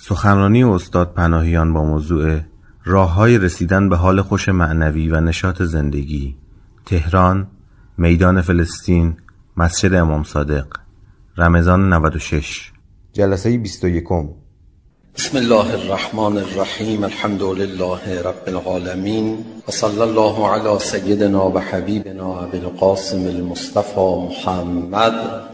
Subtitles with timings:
[0.00, 2.40] سخنرانی استاد پناهیان با موضوع
[2.86, 6.36] های رسیدن به حال خوش معنوی و نشاط زندگی
[6.86, 7.46] تهران
[7.96, 9.16] میدان فلسطین
[9.56, 10.66] مسجد امام صادق
[11.36, 12.72] رمضان 96
[13.12, 14.04] جلسه 21
[15.16, 22.40] بسم الله الرحمن الرحیم الحمد لله رب العالمین و صلی الله علی سیدنا و حبیبنا
[22.40, 25.47] ابی القاسم المصطفى محمد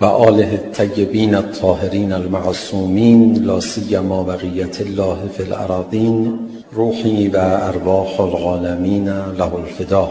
[0.00, 6.38] و آله الطیبین الطاهرین المعصومین لا سیما بقیت الله فی الاراضین
[6.72, 10.10] روحی و ارواح العالمین له الفدا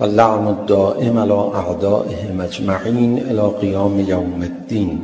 [0.00, 4.98] و لعن الدائم على اعدائهم اجمعین الى قیام یوم الدین.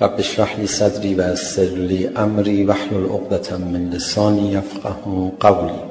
[0.00, 4.92] رب اشرح لی صدری و یسر لی امری عقدة من لسانی یفقه
[5.40, 5.89] قولی.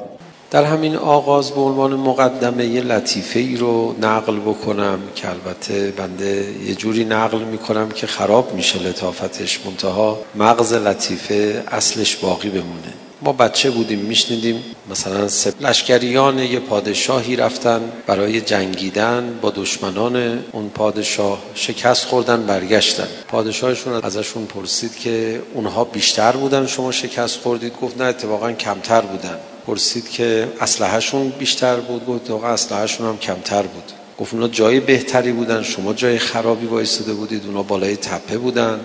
[0.52, 6.53] در همین آغاز به عنوان مقدمه یه لطیفه ای رو نقل بکنم که البته بنده
[6.67, 12.94] یه جوری نقل می‌کنم که خراب میشه لطافتش منتها مغز لطیفه اصلش باقی بمونه.
[13.22, 15.28] ما بچه بودیم میشنیدیم مثلا
[15.61, 23.08] لشکریان یه پادشاهی رفتن برای جنگیدن با دشمنان اون پادشاه شکست خوردن برگشتن.
[23.28, 29.38] پادشاهشون ازشون پرسید که اونها بیشتر بودن شما شکست خوردید؟ گفت نه اتفاقا کمتر بودن.
[29.70, 33.84] پرسید که اسلحهشون بیشتر بود گفت واقعا اسلحهشون هم کمتر بود.
[34.20, 38.80] گفت اونا جای بهتری بودن شما جای خرابی وایساده بودید اونا بالای تپه بودن.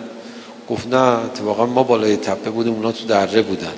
[0.71, 3.73] گفت نه اتفاقا ما بالای تپه بودیم اونا تو دره بودن.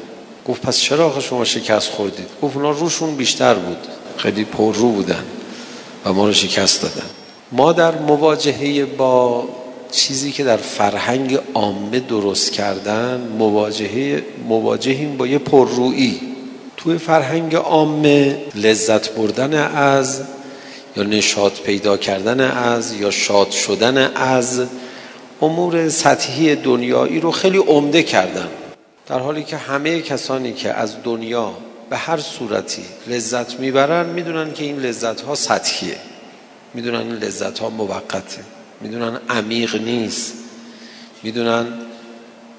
[0.49, 3.79] گفت پس چرا آخه شما شکست خوردید؟ گفت اونا روشون بیشتر بود.
[4.17, 5.25] خیلی پر رو بودن
[6.05, 7.11] و ما رو شکست دادن.
[7.53, 9.49] ما در مواجهه با
[9.91, 16.21] چیزی که در فرهنگ عامه درست کردن مواجهه مواجهیم با یه پررویی
[16.77, 20.23] توی فرهنگ عامه لذت بردن از
[20.97, 24.63] یا نشاط پیدا کردن از یا شاد شدن از
[25.43, 28.49] امور سطحی دنیایی رو خیلی عمده کردن.
[29.07, 31.53] در حالی که همه کسانی که از دنیا
[31.91, 35.97] به هر صورتی لذت می‌برن می‌دونن که این لذت ها سطحیه.
[36.75, 38.43] می‌دونن این لذت ها موقته.
[38.81, 40.35] می‌دونن عمیق نیست.
[41.23, 41.67] می‌دونن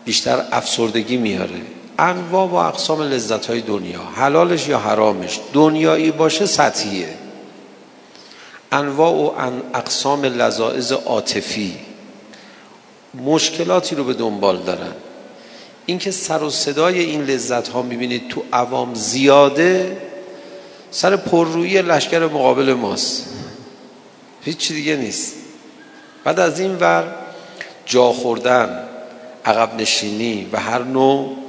[0.05, 1.61] بیشتر افسردگی میاره.
[1.99, 7.09] انواع و اقسام لذت های دنیا حلالش یا حرامش دنیایی باشه سطحیه.
[8.71, 11.77] انواع و اقسام لذائز عاطفی
[13.13, 14.93] مشکلاتی رو به دنبال دارن.
[15.85, 19.97] اینکه سر و صدای این لذت ها می‌بینید تو عوام زیاده
[20.91, 23.25] سر پررویی لشکر مقابل ماست.
[24.41, 25.33] هیچ دیگه نیست.
[26.23, 27.15] بعد از این ور
[27.85, 28.83] جا خوردن
[29.45, 31.46] عقب نشینی و هر نوع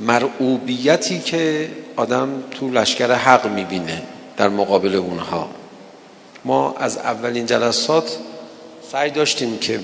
[0.00, 4.02] مرعوبیتی که آدم تو لشکر حق می‌بینه
[4.36, 5.48] در مقابل اونها.
[6.44, 8.18] ما از اولین جلسات
[8.92, 9.80] سعی داشتیم که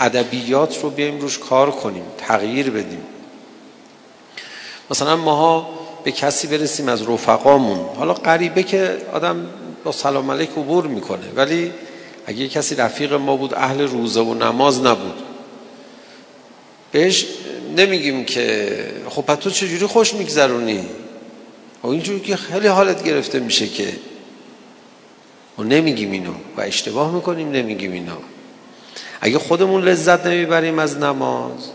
[0.00, 3.02] ادبیات رو بیایم روش کار کنیم تغییر بدیم.
[4.90, 5.68] مثلا ماها
[6.04, 7.78] به کسی برسیم از رفقامون.
[7.96, 9.46] حالا غریبه که آدم
[9.84, 11.72] با سلام علیک عبور می‌کنه ولی
[12.26, 15.22] اگه کسی رفیق ما بود اهل روزه و نماز نبود.
[16.92, 17.26] بهش
[17.76, 18.76] نمیگیم که
[19.08, 20.84] خب تو چجوری خوش میگذرونی؟ و
[21.82, 23.92] خب اینجوری که خیلی حالت گرفته میشه که
[25.58, 28.16] و نمیگیم اینو و اشتباه می‌کنیم نمیگیم اینو.
[29.20, 31.70] اگه خودمون لذت نمی‌بریم از نماز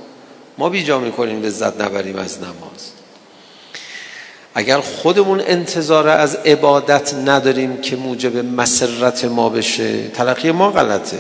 [0.58, 2.92] ما بیجا می‌کنیم لذت نبریم از نماز.
[4.56, 11.20] اگر خودمون انتظار از عبادت نداریم که موجب مسرت ما بشه تلقی ما غلطه.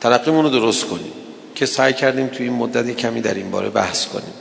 [0.00, 1.12] تلقیمون درست کنیم.
[1.54, 4.32] که سعی کردیم توی این مدتی کمی در این باره بحث کنیم.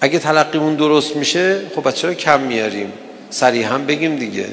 [0.00, 2.92] اگه تلقیمون درست میشه خب چرا کم میاریم؟
[3.30, 4.48] سریع هم بگیم دیگه.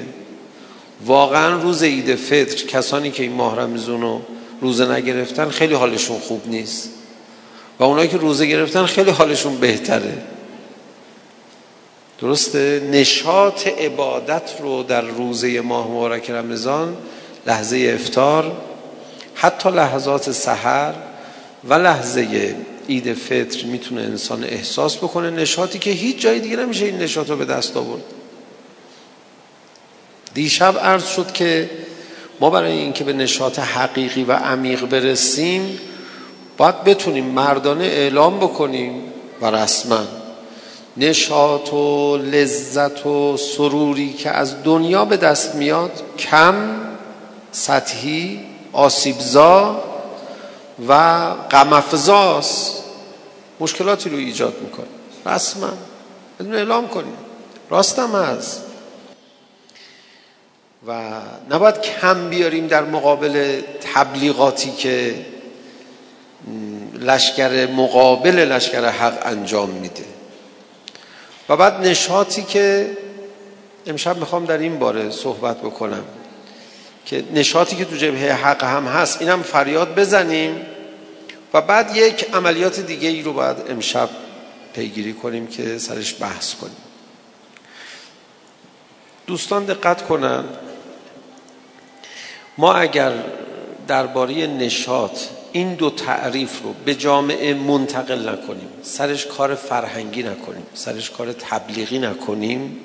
[1.05, 4.21] واقعا روز عید فطر کسانی که این ماه رمزون رو
[4.61, 6.89] روزه نگرفتن خیلی حالشون خوب نیست.
[7.79, 10.13] و اونایی که روزه گرفتن خیلی حالشون بهتره.
[12.19, 16.97] درسته؟ نشاط عبادت رو در روزه ماه مبارک رمضان
[17.47, 18.51] لحظه افتار
[19.35, 20.93] حتی لحظات سحر
[21.69, 22.55] و لحظه
[22.89, 27.35] عید فطر می‌تونه انسان احساس بکنه نشاطی که هیچ جای دیگه نمیشه این نشاط رو
[27.35, 28.03] به دست آورد.
[30.33, 31.69] دیشب عرض شد که
[32.39, 35.79] ما برای اینکه به نشاط حقیقی و عمیق برسیم
[36.57, 39.01] باید بتونیم مردانه اعلام بکنیم
[39.41, 40.03] و رسما
[40.97, 46.55] نشاط و لذت و سروری که از دنیا به دست میاد کم
[47.51, 48.39] سطحی
[48.73, 49.83] آسیبزا
[50.87, 52.83] و غمفزاست
[53.59, 54.85] مشکلاتی رو ایجاد می‌کنه.
[55.25, 55.69] رسما.
[56.39, 57.17] بدون اعلام کنیم
[57.69, 58.63] راستم هست.
[60.87, 61.11] و
[61.49, 63.61] نباید کم بیاریم در مقابل
[63.93, 65.25] تبلیغاتی که
[66.99, 70.05] لشکر مقابل لشکر حق انجام میده.
[71.49, 72.97] و بعد نشاطی که
[73.85, 76.03] امشب می‌خوام در این باره صحبت بکنم.
[77.05, 80.65] که نشاطی که تو جبهه حق هم هست اینم فریاد بزنیم
[81.53, 84.09] و بعد یک عملیات دیگه ای رو باید امشب
[84.73, 86.75] پیگیری کنیم که سرش بحث کنیم.
[89.27, 90.43] دوستان دقت کنن
[92.57, 93.11] ما اگر
[93.87, 95.19] درباره نشاط
[95.51, 101.99] این دو تعریف رو به جامعه منتقل نکنیم سرش کار فرهنگی نکنیم سرش کار تبلیغی
[101.99, 102.77] نکنیم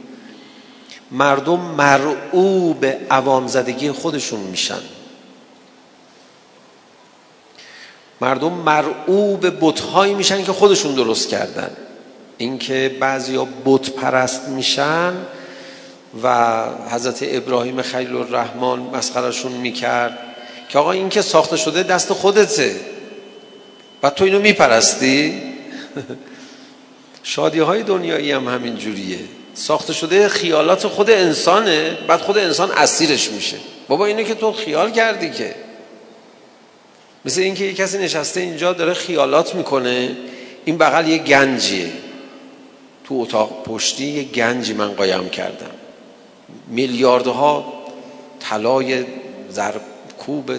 [1.10, 4.80] مردم مرعوب عوام زدگی خودشون میشن.
[8.20, 11.70] مردم مرعوب بتهایی میشن که خودشون درست کردن.
[12.38, 15.14] اینکه بعضیا بت پرست میشن
[16.22, 20.18] و حضرت ابراهیم خلیل الرحمن مسخرشون می‌کرد
[20.68, 22.80] که آقا این که ساخته شده دست خودته.
[24.02, 25.42] و تو اینو میپرستی؟
[27.22, 29.18] شادی های دنیایی هم همین جوریه.
[29.58, 33.56] ساخته شده خیالات خود انسانه بعد خود انسان اسیرش میشه.
[33.88, 35.54] بابا اینو که تو خیال کردی که.
[37.24, 40.16] مثل اینکه یه کسی نشسته اینجا داره خیالات می‌کنه
[40.64, 41.92] این بغل یه گنجیه.
[43.04, 45.70] تو اتاق پشتی یه گنجی من قایم کردم.
[46.68, 47.72] میلیاردها
[48.40, 49.04] طلای
[49.50, 50.50] زرکوب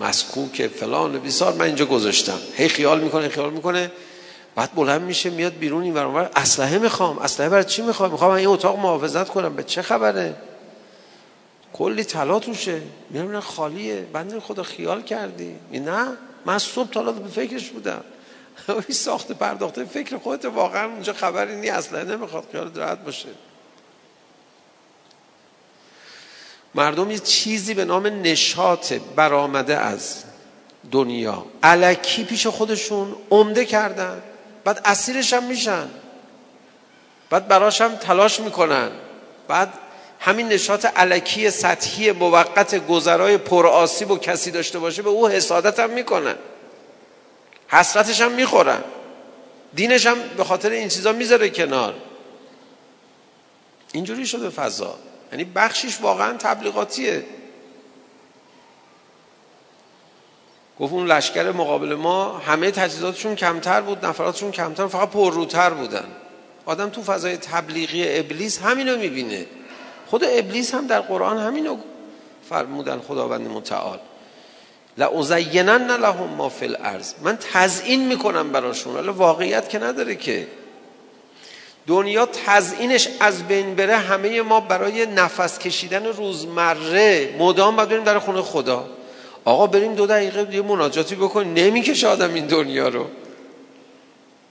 [0.00, 1.18] مسکوک فلان.
[1.18, 2.38] بیسار من اینجا گذاشتم.
[2.56, 3.90] هی خیال می‌کنه خیال می‌کنه.
[4.54, 7.18] بعد بلند میشه میاد بیرون این برابر اسلحه می‌خوام.
[7.18, 9.56] اسلحه برای چی می‌خوام؟ می‌خوام این اتاق محافظت کنم.
[9.56, 10.34] به چه خبره؟
[11.72, 12.82] کلی طلا توشه.
[13.10, 14.06] میرم خالیه.
[14.12, 15.56] بنده خدا خیال کردی.
[15.72, 16.08] نه؟
[16.46, 18.04] من صبح تا به فکرش بودم.
[18.68, 22.44] این ساخت پرداخته فکر خودت واقعا اونجا خبری نی اصلا نمی‌خواد.
[22.52, 23.28] خیال راحت باشه.
[26.74, 30.24] مردم یه چیزی به نام نشاط برآمده از
[30.90, 31.46] دنیا.
[31.62, 33.16] علکی پیش خودشون.
[33.30, 34.22] عمده کردن.
[34.64, 35.88] بعد اسیرش هم میشن.
[37.30, 38.90] بعد براش هم تلاش می‌کنن.
[39.48, 39.72] بعد
[40.20, 45.78] همین نشاط علکی سطحی موقت گذرای پر آسیب و کسی داشته باشه به او حسادت
[45.78, 46.34] هم می‌کنن.
[47.68, 48.84] حسرتش هم می‌خورن.
[49.74, 51.94] دینش هم به خاطر این چیزا می‌ذاره کنار.
[53.92, 54.98] اینجوری شده فضا.
[55.32, 57.24] یعنی بخشیش واقعا تبلیغاتیه.
[60.82, 66.04] گفت اون لشکر مقابل ما همه تجهیزاتشون کمتر بود نفراتشون کمتر فقط پرروتر بودن.
[66.66, 69.46] آدم تو فضای تبلیغی ابلیس همینو می‌بینه.
[70.06, 71.76] خود ابلیس هم در قرآن همینو
[72.48, 73.98] فرمودن خداوند متعال.
[74.98, 77.12] لازینن لهم ما فی الارض.
[77.22, 80.46] من تزیین می‌کنم براشون ولی واقعیت که نداره که.
[81.86, 88.18] دنیا تزیینش از بین بره همه ما برای نفس کشیدن روزمره مدام باید بریم در
[88.18, 88.86] خونه خدا.
[89.44, 91.44] آقا بریم دو دقیقه یه مناجاتی بکن.
[91.44, 93.06] نمی‌کشه آدم این دنیا رو.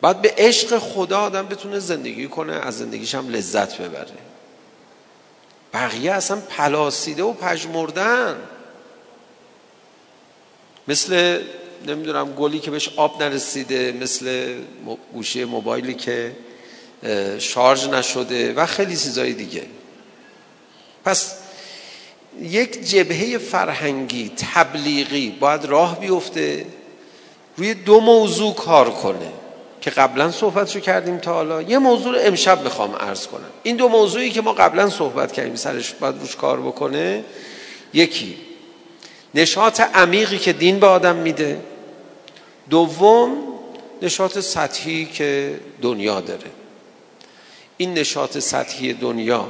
[0.02, 4.12] بعد به عشق خدا آدم بتونه زندگی کنه از زندگیش هم لذت ببره.
[5.74, 8.36] بقیه اصلا پلاسیده و پژمردن.
[10.88, 11.42] مثل
[11.88, 14.56] نمی‌دونم گلی که بهش آب نرسیده مثل
[15.14, 16.36] گوشی موبایلی که
[17.40, 19.64] شارژ نشده و خیلی چیزای دیگه.
[21.06, 21.36] پس
[22.40, 26.66] یک جبهه فرهنگی تبلیغی باید راه بیفته
[27.58, 29.32] روی دو موضوع کار کنه
[29.82, 31.62] که قبلا صحبتشو کردیم تا حالا.
[31.62, 33.50] یه موضوع رو امشب می‌خوام عرض کنم.
[33.64, 37.24] این دو موضوعی که ما قبلا صحبت کردیم سرش باید روش کار بکنه.
[37.94, 38.38] یکی
[39.36, 41.60] نشاط عمیقی که دین به آدم میده.
[42.70, 43.38] دوم
[44.02, 46.52] نشاط سطحی که دنیا داره.
[47.78, 49.48] این نشاط سطحی دنیا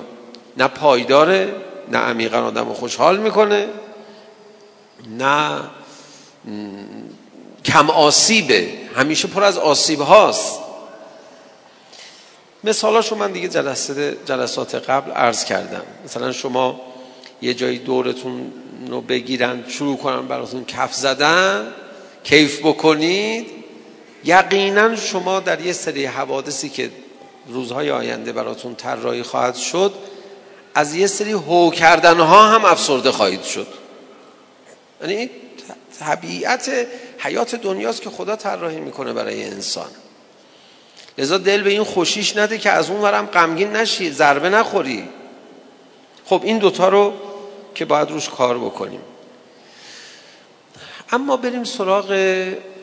[0.57, 1.55] نه پایداره
[1.91, 3.67] نه عمیقا آدم رو خوشحال می‌کنه
[5.17, 5.59] نه
[7.65, 8.69] کم آسیبه.
[8.95, 10.59] همیشه پر از آسیب هاست.
[12.63, 15.81] مثالاشو من دیگه جلسه جلسات قبل عرض کردم.
[16.05, 16.81] مثلا شما
[17.41, 18.53] یه جایی دورتون
[18.87, 21.67] رو بگیرن شروع کنن براتون کف زدن
[22.23, 23.47] کیف بکنید.
[24.23, 26.91] یقینا شما در یه سری حوادثی که
[27.47, 29.93] روزهای آینده براتون طراحی خواهد شد
[30.75, 33.67] از یه سری هو کردن ها هم افسرده خواهید شد.
[35.01, 35.29] یعنی
[35.99, 36.87] طبیعت
[37.17, 39.89] حیات دنیاست که خدا طراحی می‌کنه برای انسان.
[41.17, 45.03] لذا دل به این خوشیش نده که از اون ورم غمگین نشی ضربه نخوری.
[46.25, 47.13] خب این دوتا رو
[47.75, 49.01] که باید روش کار بکنیم.
[51.11, 52.11] اما بریم سراغ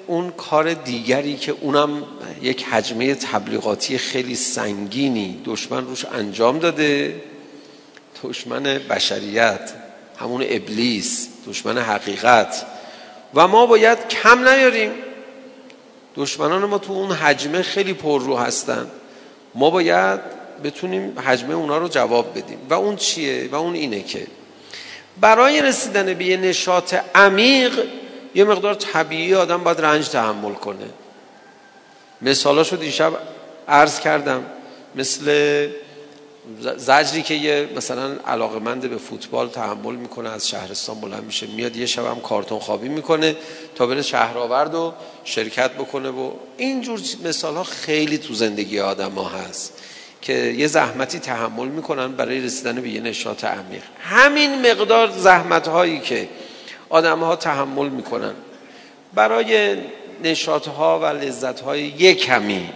[0.06, 2.02] اون کار دیگری که اونم
[2.42, 7.20] یک حجمه تبلیغاتی خیلی سنگینی دشمن روش انجام داده.
[8.24, 9.72] دشمن بشریت
[10.20, 12.66] همون ابلیس دشمن حقیقت.
[13.34, 14.92] و ما باید کم نیاریم.
[16.16, 18.90] دشمنان ما تو اون حجمه خیلی پررو هستن.
[19.54, 20.20] ما باید
[20.64, 22.58] بتونیم حجمه اونا رو جواب بدیم.
[22.70, 24.26] و اون چیه؟ و اون اینه که
[25.20, 27.84] برای رسیدن به یه نشاط عمیق
[28.34, 30.86] یه مقدار طبیعی آدم باید رنج تحمل کنه.
[32.22, 33.12] مثالاشو دیشب
[33.68, 34.44] عرض کردم.
[34.94, 35.24] مثل
[36.76, 41.86] زجری که یه مثلا علاقمند به فوتبال تحمل می‌کنه از شهرستان بلند میشه میاد یه
[41.86, 43.36] شب هم کارتون خوابی می‌کنه
[43.74, 44.92] تا بره شهرآورد و
[45.24, 49.72] شرکت بکنه و اینجور مثال ها خیلی تو زندگی آدم ها هست
[50.20, 53.82] که یه زحمتی تحمل می‌کنن برای رسیدن به یه نشاط عمیق.
[54.00, 56.28] همین مقدار زحمت هایی که
[56.88, 58.34] آدم ها تحمل می‌کنن.
[59.14, 59.76] برای
[60.24, 62.70] نشاط ها و لذت های یک کمی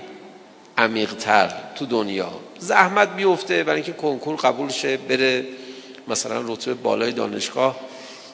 [0.79, 5.45] عمیقتر تو دنیا زحمت بیفته برای اینکه کنکور قبول شه بره
[6.09, 7.77] مثلا رتبه بالای دانشگاه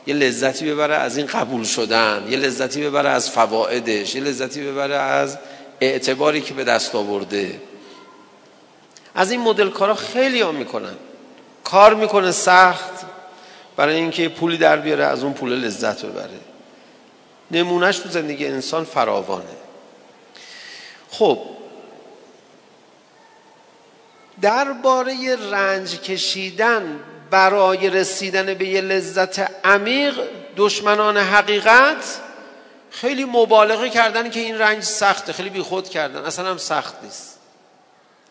[0.06, 4.94] یه لذتی ببره از این قبول شدن یه لذتی ببره از فوائدش یه لذتی ببره
[4.94, 5.38] از
[5.80, 7.61] اعتباری که به دست آورده.
[9.14, 10.94] از این مدل کارا خیلی ها می‌کنن.
[11.64, 13.06] کار می‌کنه سخت
[13.76, 16.40] برای اینکه پولی در بیاره از اون پول لذت ببره.
[17.50, 19.44] نمونهش تو زندگی انسان فراوانه.
[21.11, 21.38] خب
[24.42, 30.21] درباره رنج کشیدن برای رسیدن به یه لذت عمیق
[30.57, 32.21] دشمنان حقیقت
[32.90, 37.38] خیلی مبالغه کردن که این رنج سخته خیلی بیخود کردن اصلا هم سخت نیست.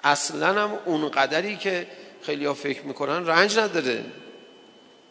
[0.03, 1.87] اصلا هم اون قدری که
[2.21, 4.05] خیلی ها فکر می‌کنن رنج نداره.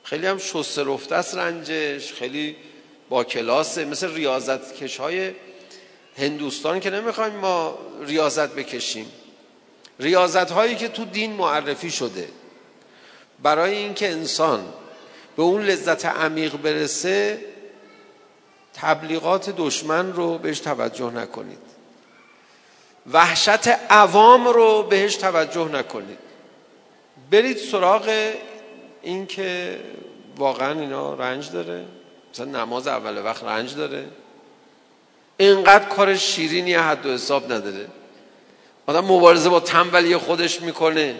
[0.02, 2.56] خیلی هم شسته رفته است رنجش خیلی
[3.08, 5.30] با کلاسه مثل ریاضت کش های
[6.18, 9.12] هندوستان که نمی‌خوایم ما ریاضت بکشیم.
[10.00, 12.28] ریاضت هایی که تو دین معرفی شده.
[13.42, 14.64] برای اینکه انسان
[15.36, 17.44] به اون لذت عمیق برسه
[18.74, 21.58] تبلیغات دشمن رو بهش توجه نکنید.
[23.12, 26.18] وحشت عوام رو بهش توجه نکنید.
[27.30, 28.32] برید سراغ
[29.02, 29.80] اینکه
[30.36, 31.84] واقعا اینا رنج داره.
[32.32, 34.04] مثلا نماز اول وقت رنج داره.
[35.36, 37.86] اینقدر کار شیرینی حد و حساب نداره.
[38.86, 41.14] آدم مبارزه با تنبلی خودش می‌کنه.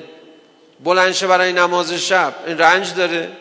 [0.84, 2.34] بلنشه برای نماز شب.
[2.46, 3.32] این رنج داره.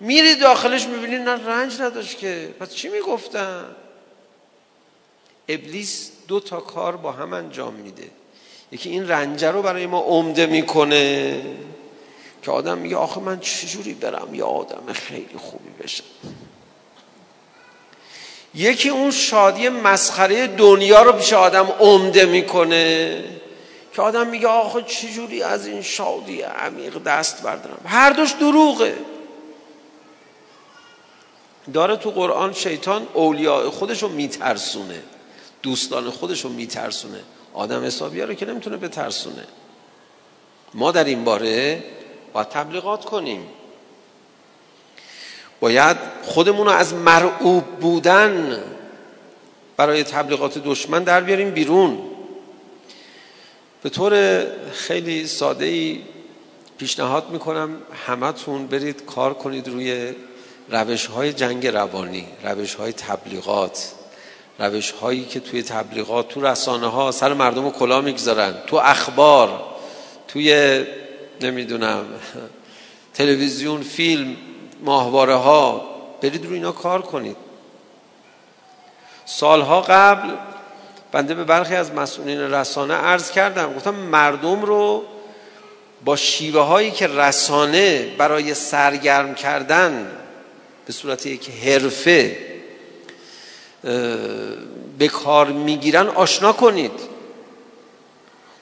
[0.00, 2.54] میری داخلش می‌بینی نه رنج نداشت که.
[2.60, 3.64] پس چی می‌گفتن؟
[5.48, 8.10] ابلیس دو تا کار با هم انجام میده.
[8.72, 11.42] یکی این رنجه رو برای ما عمده می‌کنه
[12.42, 16.04] که آدم میگه آخه من چجوری برم یا آدم خیلی خوبی بشم؟
[18.54, 23.24] یکی اون شادی مسخره دنیا رو پیش آدم عمده می‌کنه
[23.92, 28.96] که آدم میگه آخه چجوری از این شادی عمیق دست بردارم؟ هر دوش دروغه.
[31.72, 35.02] داره تو قرآن شیطان اولیاء خودش رو میترسونه
[35.62, 37.20] دوستان خودش رو میترسونه.
[37.54, 39.44] آدم حسابی رو که نمی‌تونه بترسونه.
[40.74, 41.84] ما در این باره
[42.32, 43.46] باید تبلیغات کنیم.
[45.60, 48.58] باید خودمون رو از مرعوب بودن
[49.76, 51.98] برای تبلیغات دشمن در بیاریم بیرون.
[53.82, 56.00] به طور خیلی ساده ای
[56.78, 60.12] پیشنهاد می‌کنم همتون برید کار کنید روی
[60.70, 63.92] روش های جنگ روانی روش های تبلیغات
[64.58, 69.62] روش هایی که توی تبلیغات تو رسانه ها سر مردم رو کلا می‌گذارن تو اخبار
[70.28, 70.80] توی
[71.40, 72.04] نمی‌دونم
[73.14, 74.36] تلویزیون فیلم
[74.84, 75.84] ماهواره ها
[76.20, 77.36] برید رو اینا کار کنید.
[79.24, 80.30] سالها قبل
[81.12, 83.74] بنده به برخی از مسئولین رسانه عرض کردم.
[83.74, 85.02] گفتم مردم رو
[86.04, 90.10] با شیوه هایی که رسانه برای سرگرم کردن
[90.86, 92.36] به صورت یک حرفه
[94.98, 96.92] به کار می‌گیرن آشنا کنید.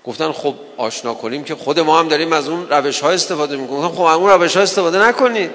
[0.05, 3.89] گفتن خب آشنا کنیم که خود ما هم داریم از اون روش ها استفاده می‌کنیم.
[3.89, 5.51] خب اون روش ها استفاده نکنید.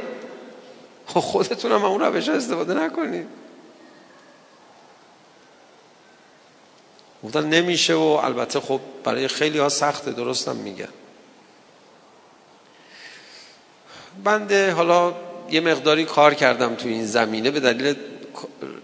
[1.08, 3.28] خب خودتون هم اون روش استفاده نکنید.
[7.24, 10.90] گفتن نمیشه و البته خب برای خیلی ها سخته درستم میگن.
[14.24, 15.14] بنده حالا
[15.52, 17.96] یه مقداری کار کردم تو این زمینه به دلیل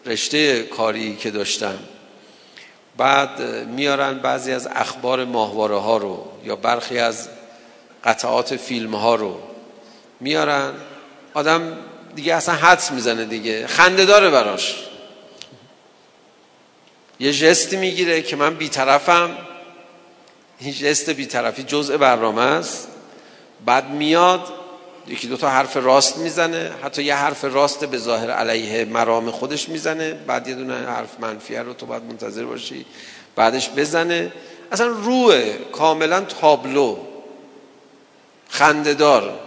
[0.06, 1.80] رشته کاری که داشتم.
[2.98, 7.30] بعد میارن بعضی از اخبار ماهواره ها رو یا برخی از
[8.03, 9.39] قطعات فیلم ها رو
[10.20, 10.74] میارن.
[11.34, 11.77] آدم
[12.15, 13.67] دیگه اصلا حدس می‌زنه دیگه.
[13.67, 14.75] خنده داره براش.
[17.20, 19.38] یه جستی می‌گیره که من بیطرفم.
[20.60, 22.88] این جست بیطرفی جزء برنامه است.
[23.65, 24.53] بعد میاد
[25.08, 26.72] یکی دو تا حرف راست می‌زنه.
[26.84, 30.13] حتی یه حرف راست به ظاهر علیه مرام خودش می‌زنه.
[30.13, 32.86] بعد یه دونه حرف منفیه رو تو باید منتظر باشی.
[33.36, 34.32] بعدش بزنه.
[34.72, 36.98] اصلا روه کاملا تابلو.
[38.50, 39.39] خندهدار.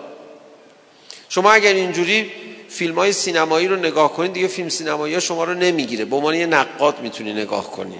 [1.28, 2.32] شما اگر اینجوری
[2.76, 6.04] فیلم های سینمایی رو نگاه کنید دیگه فیلم سینمایی ها شما رو نمی‌گیره.
[6.04, 7.98] به عنوان یه نقاد می‌تونی نگاه کنی.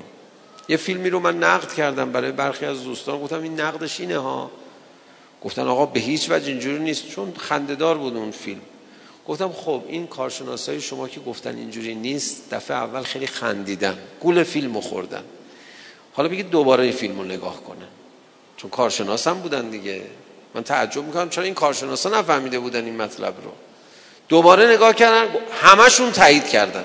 [0.69, 3.23] یه فیلمی رو من نقد کردم برای برخی از دوستان.
[3.23, 4.51] گفتم این نقدش اینه ها.
[5.45, 8.61] گفتن آقا به هیچ وجه اینجوری نیست چون خندهدار بود اون فیلم.
[9.29, 13.99] گفتم خب این کارشناسای شما که گفتن اینجوری نیست دفعه اول خیلی خندیدن.
[14.21, 15.23] گول فیلم خوردن.
[16.13, 17.89] حالا بگید دوباره این فیلم رو نگاه کنن.
[18.57, 20.03] چون کارشناس هم بودن دیگه.
[20.55, 23.53] من تعجب می‌کنم چرا این کارشناسا نفهمیده بودن این مطلب رو.
[24.29, 25.29] دوباره نگاه کردن
[25.63, 26.85] همشون تایید کردن.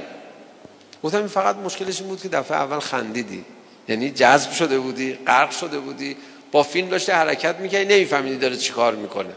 [1.03, 3.45] گفتم این فقط مشکلش این بود که دفعه اول خندیدی.
[3.87, 6.17] یعنی جذب شده بودی غرق شده بودی
[6.51, 9.33] با فیلم داشته حرکت می‌کردی نمیفهمیدی داره چی کار می‌کنه.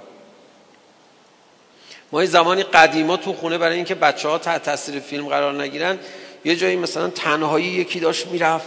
[2.13, 5.99] ما این زمانی قدیما تو خونه برای اینکه بچه ها تحت تاثیر فیلم قرار نگیرن
[6.45, 8.67] یه جایی مثلا تنهایی یکی داشت می‌رفت.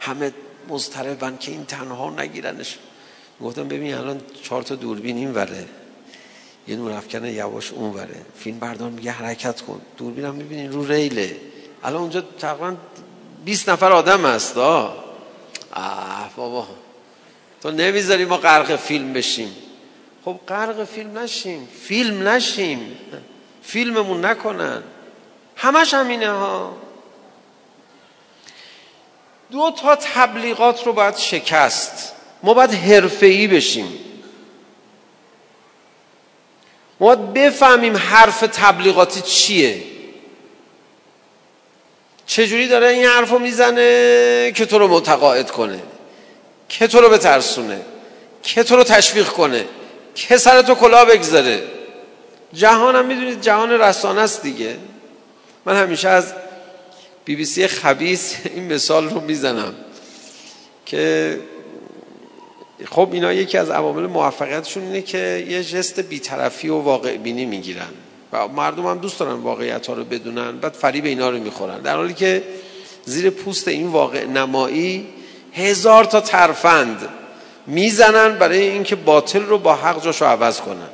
[0.00, 0.32] همه
[0.68, 2.78] مضطربن که این تنها نگیرنش.
[3.42, 5.66] گفتم ببین الان چهار تا دوربین این وره.
[6.68, 8.20] یه نور افکن یواش اون وره.
[8.38, 9.80] فیلم بردار میگه حرکت کن.
[9.96, 11.36] دوربین هم می‌بینین رو ریله.
[11.84, 12.76] الان اونجا تقریبا
[13.44, 15.04] 20 نفر آدم هست آه
[16.36, 16.66] بابا.
[17.62, 19.56] تو نمی‌ذاری ما غرق فیلم بشیم.
[20.24, 21.68] خب غرق فیلم نشیم.
[21.82, 22.96] فیلم نشیم.
[23.62, 24.82] فیلممون نکنن.
[25.56, 26.76] همش همینه ها.
[29.50, 32.12] دو تا تبلیغات رو باید شکست.
[32.42, 33.98] ما باید حرفه‌ای بشیم.
[37.00, 39.82] ما بفهمیم حرف تبلیغاتی چیه.
[42.26, 45.82] چجوری داره این حرف رو می‌زنه که تو رو متقاعد کنه؟
[46.68, 47.80] که تو رو بترسونه؟
[48.42, 49.64] که تو رو تشویق کنه؟
[50.14, 51.62] که سر تو کلا بگذاره؟
[52.52, 54.76] جهان هم می‌دونید جهان رسانه است دیگه.
[55.64, 56.32] من همیشه از
[57.24, 59.74] بی بی سی خبیس این مثال رو می‌زنم
[60.86, 61.40] که
[62.86, 67.90] خب اینا یکی از عوامل موفقیتشون اینه که یه جست بیطرفی و واقع بینی می‌گیرن
[68.32, 71.80] و مردم هم دوست دارن واقعیت ها رو بدونن بعد فریب اینا رو می‌خورن.
[71.80, 72.42] در حالی که
[73.04, 75.06] زیر پوست این واقع نمایی
[75.52, 77.08] هزار تا ترفند
[77.66, 80.88] می‌زنن برای اینکه باطل رو با حق جاشو عوض کنن.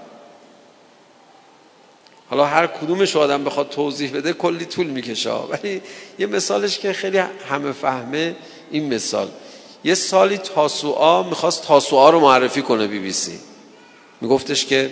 [2.30, 5.82] حالا هر کدومش آدم بخواد توضیح بده کلی طول می‌کشه ولی
[6.18, 8.36] یه مثالش که خیلی همه فهمه
[8.70, 9.28] این مثال.
[9.84, 13.38] یه سالی تاسوعا می‌خواست تاسوعا رو معرفی کنه بی بی سی.
[14.20, 14.90] میگفتش که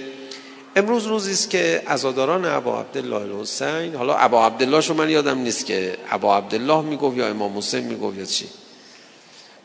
[0.76, 5.66] امروز روزی است که عزاداران ابا عبدالله الحسین حالا ابا عبدالله شو من یادم نیست
[5.66, 8.48] که ابا عبدالله می‌گفت یا امام حسین می‌گفت یا چی.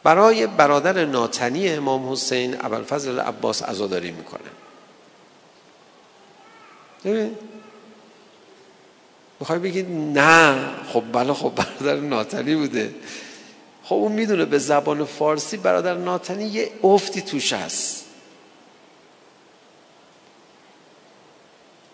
[0.04, 4.50] برای برادر ناتنی امام حسین ابوالفضل عباس عزاداری می‌کنه.
[9.40, 12.96] می‌خوای بگید نه؟ خب بله خب برادر ناتنی بوده.
[13.90, 18.06] خب اون می‌دونه به زبان فارسی برادر ناتنی یه افتی توش هست.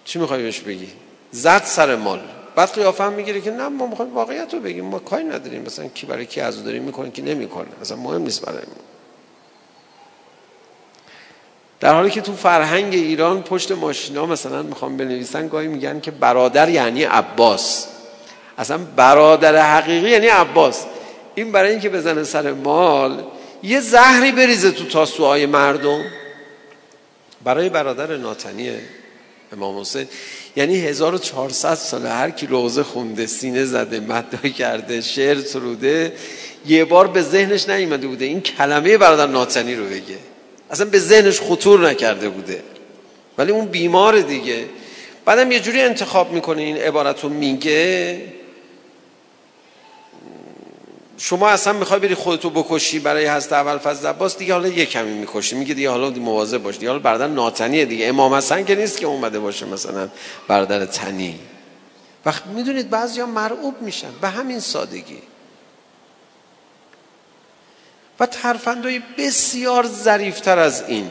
[0.05, 0.89] چی می‌خوای بهش بگی؟
[1.31, 2.19] زد سر مال.
[2.55, 4.85] بعد قیافه هم می‌گیره که نه ما می‌خوایم واقعیت رو بگیم.
[4.85, 5.61] ما کاری نداریم.
[5.61, 7.67] مثلا کی برای کی عزاداری می‌کنه کی نمی‌کنه.
[7.81, 8.83] اصلا مهم نیست برای ما.
[11.79, 16.69] در حالی که تو فرهنگ ایران پشت ماشینا مثلا می‌خوام بنویسن گاهی میگن که برادر
[16.69, 17.87] یعنی عباس.
[18.57, 20.85] اصلا برادر حقیقی یعنی عباس.
[21.35, 23.23] این برای اینکه بزنه سر مال
[23.63, 26.05] یه زهری بریزه تو تاسوهای مردم.
[27.43, 28.71] برای برادر ناتنی
[29.53, 30.07] امام حسین
[30.55, 36.13] یعنی 1400 ساله هر کی روزه خونده سینه زده مدعی کرده شعر سروده
[36.65, 38.25] یه بار به ذهنش نیومده بوده.
[38.25, 40.17] این کلمه برادر ناتنی رو بگه.
[40.71, 42.63] اصلا به ذهنش خطور نکرده بوده.
[43.37, 44.65] ولی اون بیمار دیگه.
[45.25, 48.21] بعدم یه جوری انتخاب می‌کنه این عبارت رو میگه.
[51.17, 55.13] شما اصلا می‌خوای بری خودتو بکشی برای حضرت اول فضل عباس دیگه حالا یه کمی
[55.13, 55.55] می‌کشی.
[55.55, 56.75] میگه دیگه حالا مواظب باش.
[56.75, 58.07] دیگه حالا برادر ناتنیه دیگه.
[58.07, 60.09] امام حسن که نیست که اومده باشه مثلا
[60.47, 61.39] برادر تنی.
[62.25, 64.11] وقت می‌دونید بعضی ها مرعوب میشن.
[64.21, 65.19] به همین سادگی.
[68.19, 71.09] و ترفندهای بسیار ظریفتر از این.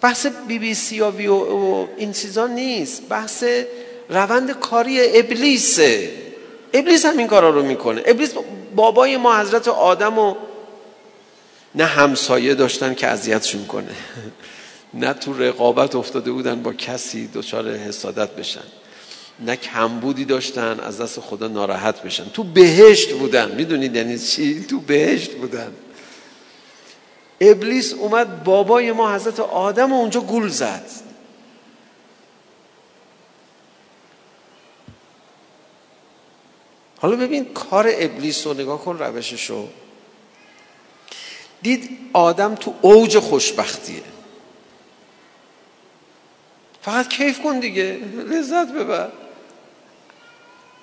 [0.00, 3.02] بحث بی بی سی و, و این چیزا نیست.
[3.08, 3.44] بحث
[4.08, 6.10] روند کاری ابلیسه.
[6.72, 8.02] ابلیس هم این کارا رو می‌کنه.
[8.06, 8.30] ابلیس
[8.76, 10.34] بابای ما حضرت آدم و
[11.74, 13.94] نه همسایه داشتن که اذیتشون کنه.
[14.94, 18.64] نه تو رقابت افتاده بودن با کسی دچار حسادت بشن.
[19.40, 22.24] نه کمبودی داشتن از دست خدا ناراحت بشن.
[22.24, 23.54] تو بهشت بودن.
[23.54, 25.72] می‌دونید یعنی چی؟ تو بهشت بودن.
[27.40, 30.86] ابلیس اومد بابای ما حضرت آدم و اونجا گول زد.
[37.00, 39.68] حالا ببین کار ابلیس رو نگاه کن روششو
[41.62, 44.02] دید آدم تو اوج خوشبختیه.
[46.82, 49.08] فقط کیف کن دیگه لذت ببر.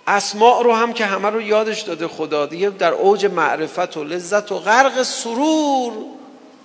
[0.07, 4.51] اسماع رو هم که همه رو یادش داده خدا دیگه در اوج معرفت و لذت
[4.51, 5.93] و غرق سرور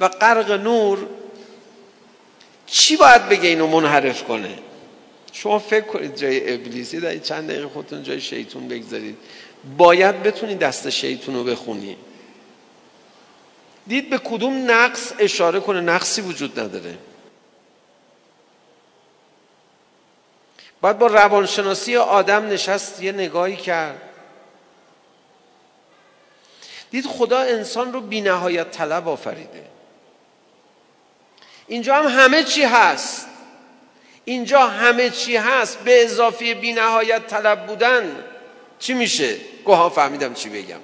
[0.00, 1.06] و غرق نور
[2.66, 4.58] چی باید بگه اینو منحرف کنه؟
[5.32, 9.16] شما فکر کنید جای ابلیسی در چند دقیقه خودتون جای شیطون بگذارید.
[9.78, 11.96] باید بتونید دست شیطون رو بخونی.
[13.86, 16.98] دید به کدوم نقص اشاره کنه نقصی وجود نداره.
[20.80, 24.00] باید با روانشناسی آدم نشست یه نگاهی کرد.
[26.90, 29.66] دید خدا انسان رو بی نهایت طلب آفریده.
[31.66, 33.31] اینجا هم همه چی هست.
[34.24, 38.16] اینجا همه چی هست به اضافه بی نهایت طلب بودن.
[38.78, 40.80] چی میشه؟ گوها فهمیدم چی بگم.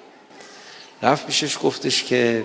[1.03, 2.45] رفت پیشش گفتش که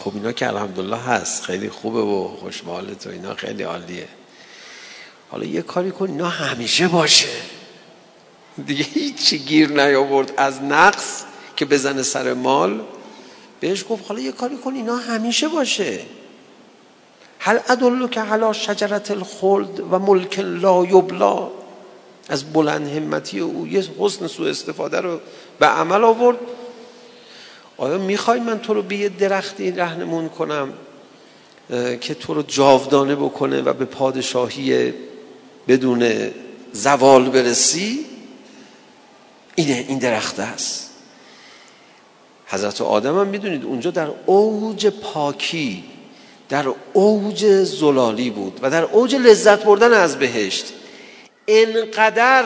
[0.00, 4.08] خب اینا که الحمدلله هست خیلی خوبه و خوشباله تو اینا خیلی عالیه.
[5.30, 7.28] حالا یه کاری کن اینا همیشه باشه.
[8.66, 10.32] دیگه هیچی گیر نیاورد.
[10.36, 11.24] از نقص
[11.56, 12.84] که بزنه سر مال
[13.60, 16.00] بهش گفت حالا یه کاری کن اینا همیشه باشه.
[17.48, 21.48] هل ادلو که حلا شجرت الخلد و ملک لا یبلا؟
[22.28, 25.20] از بلند همتی او یه حسن سو استفاده رو
[25.58, 26.36] به عمل آورد.
[27.76, 30.72] آیا می‌خوای من تو رو به یه درختی رهنمون کنم
[32.00, 34.94] که تو رو جاودانه بکنه و به پادشاهی
[35.68, 36.30] بدون
[36.72, 38.06] زوال برسی؟
[39.54, 40.90] اینه این درخت است.
[42.46, 45.84] حضرت آدم هم می‌دونید اونجا در اوج پاکی
[46.48, 50.72] در اوج زلالی بود و در اوج لذت بردن از بهشت.
[51.48, 52.44] انقدر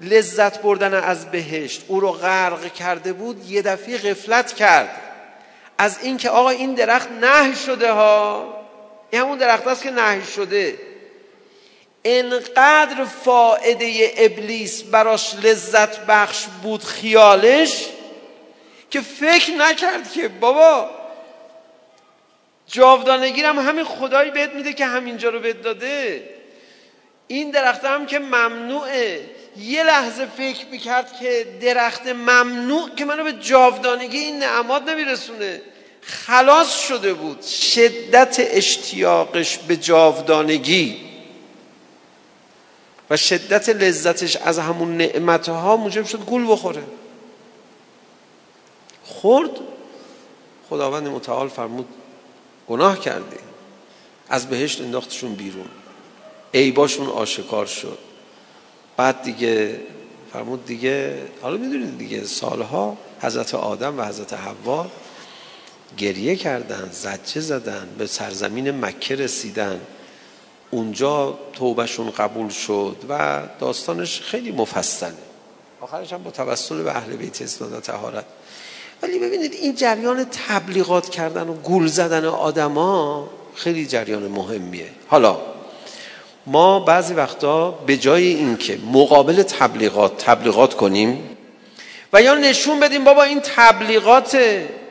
[0.00, 5.00] لذت بردن از بهشت او رو غرق کرده بود یه دفعه غفلت کرد.
[5.78, 8.54] از اینکه آقا این درخت نه شده ها.
[9.10, 10.78] این همون درخت است که نه شده.
[12.04, 17.86] انقدر فائده ابلیس براش لذت بخش بود خیالش
[18.90, 20.99] که فکر نکرد که بابا
[22.70, 26.28] جاودانگیرم همین خدایی بهت میده که همینجا رو بهت داده.
[27.26, 29.20] این درخت هم که ممنوعه.
[29.56, 35.60] یه لحظه فکر می‌کرد که درخت ممنوع که منو به جاودانگی این نعمات نمیرسونه.
[36.02, 37.42] خلاص شده بود.
[37.42, 40.96] شدت اشتیاقش به جاودانگی.
[43.10, 46.82] و شدت لذتش از همون نعمتها موجب شد گول بخوره.
[49.04, 49.50] خورد.
[50.70, 51.88] خداوند متعال فرمود
[52.70, 53.36] گناه کردی.
[54.28, 55.68] از بهشت انداختشون بیرون.
[56.54, 57.98] عیباشون آشکار شد.
[58.96, 59.80] بعد دیگه
[60.32, 64.86] فرمود دیگه حالا می‌دونید دیگه سالها حضرت آدم و حضرت حوا
[65.96, 69.80] گریه کردن زجه زدن به سرزمین مکه رسیدن.
[70.70, 75.14] اونجا توبهشون قبول شد و داستانش خیلی مفصله.
[75.80, 78.24] آخرش هم با توسل به اهل بیت اسلام و تهارت
[79.02, 84.88] ولی ببینید این جریان تبلیغات کردن و گول زدن آدما خیلی جریان مهمیه.
[85.08, 85.40] حالا
[86.46, 91.36] ما بعضی وقتا به جای اینکه مقابل تبلیغات تبلیغات کنیم
[92.12, 94.34] و یا نشون بدیم بابا این تبلیغات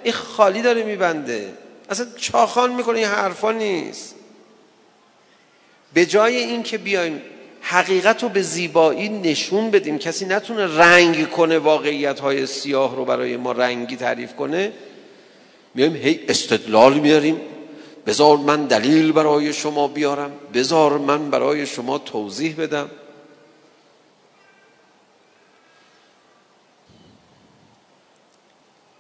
[0.03, 1.53] این خالی داره میبنده.
[1.89, 4.15] اصلا چاخان می‌کنه این حرفا نیست.
[5.93, 7.21] به جای اینکه بیایم
[7.61, 9.97] حقیقت رو به زیبایی نشون بدیم.
[9.97, 14.71] کسی نتونه رنگ کنه واقعیت های سیاه رو برای ما رنگی تعریف کنه.
[15.75, 17.41] میایم هی استدلال میاریم.
[18.05, 20.31] بذار من دلیل برای شما بیارم.
[20.53, 22.89] بذار من برای شما توضیح بدم.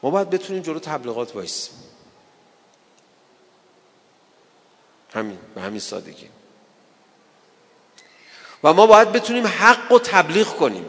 [0.03, 1.73] ما باید بتونیم جلو تبلیغات وایسیم.
[5.13, 6.38] همین به همین سادگی.
[8.63, 10.85] و ما باید بتونیم حق و تبلیغ کنیم.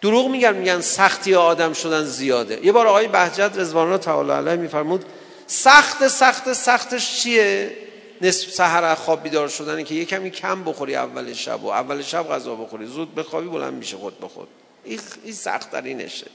[0.00, 2.66] دروغ میگن میگن سختی آدم شدن زیاده.
[2.66, 5.04] یه بار آقای بهجت رضوان الله تعالی علیه میفرمود
[5.46, 7.76] سخت سخت سختش چیه؟
[8.20, 12.28] نصف سحر خواب بیدار شدن که یه کمی کم بخوری اول شب و اول شب
[12.28, 14.48] غذا بخوری زود بخوابی بلند میشه خود به خود.
[14.84, 16.26] این سخت ترینشه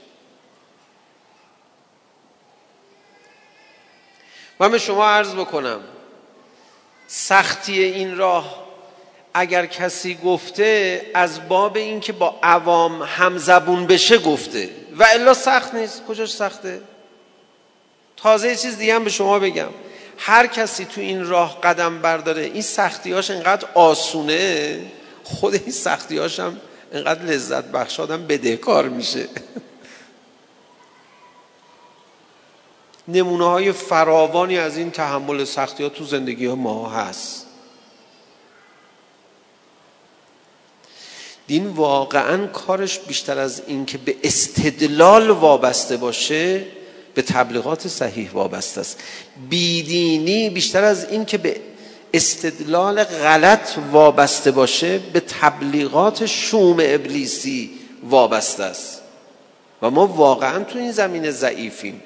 [4.60, 5.80] من به شما عرض بکنم
[7.12, 8.64] سختی این راه.
[9.34, 14.70] اگر کسی گفته از باب اینکه با عوام همزبون بشه گفته.
[14.98, 16.04] و الا سخت نیست.
[16.08, 16.82] کجاش سخته؟
[18.18, 19.70] تازه چیز دیگه هم به شما بگم.
[20.18, 24.80] هر کسی تو این راه قدم برداره این سختیاش انقدر آسونه.
[25.24, 26.58] خود این سختیاش هم
[26.94, 29.28] اینقدر لذت بخش آدم بدهکار میشه.
[33.14, 37.46] نمونه های فراوانی از این تحمل سختی ها تو زندگی ما هست.
[41.48, 46.66] دین واقعا کارش بیشتر از این که به استدلال وابسته باشه
[47.14, 49.00] به تبلیغات صحیح وابسته است.
[49.50, 51.62] بیدینی بیشتر از این که به
[52.14, 57.72] استدلال غلط وابسته باشه به تبلیغات شوم ابلیسی
[58.04, 59.02] وابسته است.
[59.82, 62.02] و ما واقعا تو این زمینه ضعیفیم.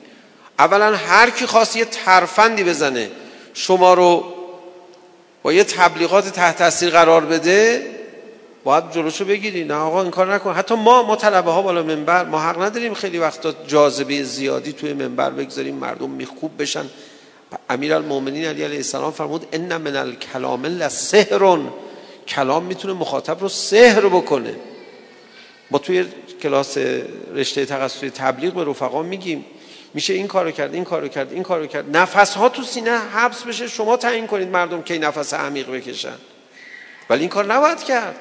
[0.60, 3.12] اولا هر کی خواست یه ترفندی بزنه
[3.54, 4.24] شما رو
[5.44, 7.88] با یه تبلیغات تحت تاثیر قرار بده
[8.64, 9.64] باید جلوشو بگیری.
[9.64, 10.54] نه آقا این کار نکن.
[10.54, 14.94] حتی ما ما طلبه ها بالا منبر ما حق نداریم خیلی وقتا جاذبه زیادی توی
[14.94, 16.86] منبر بگذاریم مردم میخوب بشن.
[17.70, 21.60] امیر المومنین علی علیه السلام فرمود ان من الکلام لسحر
[22.28, 24.56] کلام می‌تونه مخاطب رو سحر بکنه.
[25.72, 26.06] ما توی
[26.42, 26.78] کلاس
[27.36, 29.46] رشته تخصصی تبلیغ به رفقا میگیم
[29.94, 31.98] میشه این کارو کرد این کارو کرد این کارو کرد.
[31.98, 36.16] نفس ها تو سینه حبس بشه شما تعیین کنید مردم کی نفس عمیق بکشن.
[37.10, 38.16] ولی این کار نباید کرد.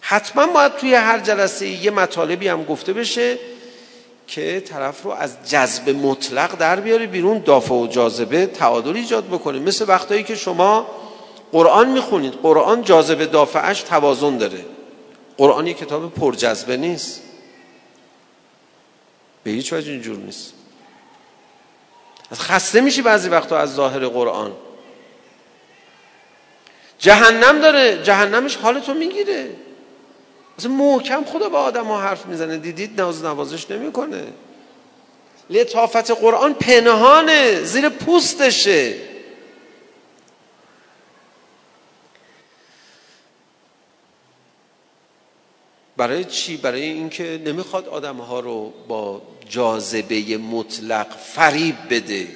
[0.00, 3.38] حتما باید توی هر جلسه یه مطالبی هم گفته بشه
[4.26, 9.58] که طرف رو از جذب مطلق در بیاره بیرون دافع و جاذبه تعادل ایجاد بکنه.
[9.58, 10.86] مثل وقتایی که شما
[11.52, 14.64] قرآن می‌خونید قرآن جاذبه دافعش توازن داره.
[15.36, 17.23] قرآن یه کتاب پرجذبه نیست.
[19.44, 20.52] به هیچ وجه اینجور نیست.
[22.30, 24.52] از خسته میشی بعضی وقتا از ظاهر قرآن.
[26.98, 29.50] جهنم داره جهنمش حالتو می‌گیره.
[30.58, 32.56] اصلا محکم خدا به آدم ها حرف می‌زنه.
[32.56, 34.24] دیدید؟ ناز نوازش نمی‌کنه.
[35.50, 38.94] لطافت قرآن پنهانه زیر پوستشه.
[45.96, 52.28] برای چی؟ برای اینکه نمی‌خواد آدم ها رو با جاذبه مطلق فریب بده.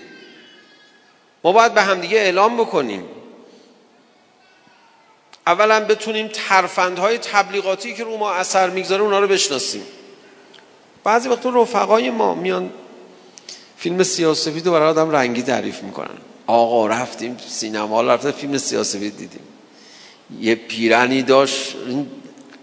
[1.44, 3.04] ما باید به همدیگه اعلام بکنیم.
[5.46, 9.82] اولا بتونیم ترفندهای تبلیغاتی که رو ما اثر می‌گذاره اونا رو بشناسیم.
[11.04, 12.70] بعضی وقتا رفقای ما میان
[13.76, 16.18] فیلم سیاسفید رو برای آدم رنگی تعریف می‌کنن.
[16.46, 19.40] آقا رفتیم سینما رفتیم فیلم سیاسفید دیدیم.
[20.40, 21.74] یه پیرنی داشت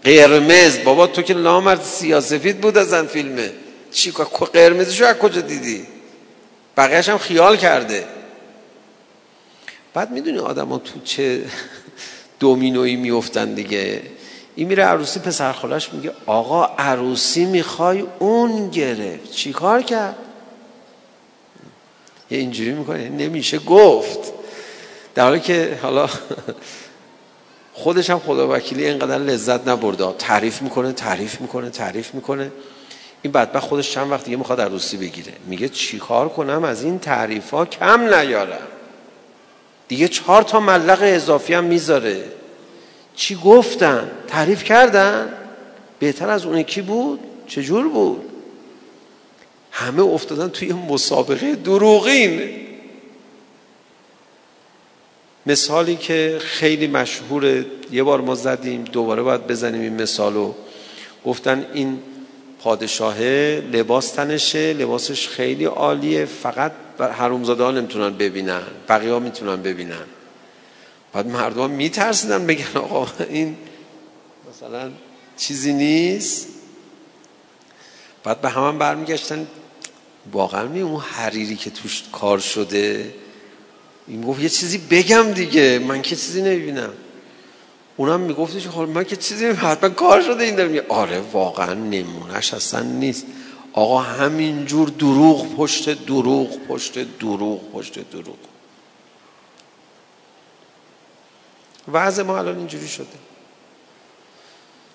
[0.04, 0.78] قرمز.
[0.84, 3.52] بابا تو که لامرد سیاسفید بود از فیلمه.
[3.92, 4.10] چی
[4.54, 5.86] قرمزشو از کجا دیدی؟
[6.76, 8.06] بقیهش هم خیال کرده.
[9.94, 11.44] بعد می‌دونی آدم ها تو چه
[12.40, 14.02] دومینویی میفتن دیگه.
[14.56, 19.30] این میره عروسی پسر خالش میگه آقا عروسی می‌خوای اون گرفت.
[19.30, 20.16] چی کار کرد؟
[22.30, 23.08] یه اینجوری می‌کنه.
[23.08, 24.32] نمیشه گفت.
[25.14, 26.08] در حالی که حالا
[27.72, 30.12] خودش هم خدا وکیلی اینقدر لذت نبرده.
[30.12, 32.52] تعریف می‌کنه تعریف می‌کنه تعریف می‌کنه.
[33.26, 35.32] این بدبخت خودش چند وقت دیگه می‌خواد عروسی بگیره.
[35.46, 38.66] میگه چیکار کنم؟ از این تعریف ها کم نیارم.
[39.88, 42.24] دیگه چهار تا ملق اضافی هم می‌ذاره.
[43.14, 45.32] چی گفتن؟ تعریف کردن؟
[45.98, 48.24] بهتر از اون کی بود؟ چجور بود؟
[49.70, 52.50] همه افتادن توی مسابقه دروغین.
[55.46, 60.52] مثالی که خیلی مشهوره یه بار ما زدیم دوباره باید بزنیم این مثالو.
[61.24, 61.98] گفتن این
[62.66, 66.24] پادشاهه لباس تنشه لباسش خیلی عالیه.
[66.24, 70.06] فقط حرومزاده ها نمی‌تونن ببینن بقیه ها می‌تونن ببینن.
[71.12, 73.56] بعد مردم میترسیدن بگن آقا این
[74.50, 74.90] مثلا
[75.36, 76.48] چیزی نیست.
[78.24, 79.46] بعد به همان برمیگشتن.
[80.32, 83.14] واقعا می اون حریری که توش کار شده
[84.08, 86.92] این گفت یه چیزی بگم دیگه من که چیزی نمی‌بینم.
[87.96, 90.86] اونم میگفتش خب من که چیزی حتما کار شده این داره.
[90.88, 93.26] آره واقعا نمونهش اصلا نیست.
[93.72, 98.36] آقا همینجور دروغ پشت دروغ پشت دروغ پشت دروغ.
[101.92, 103.06] وضع ما الان اینجوری شده.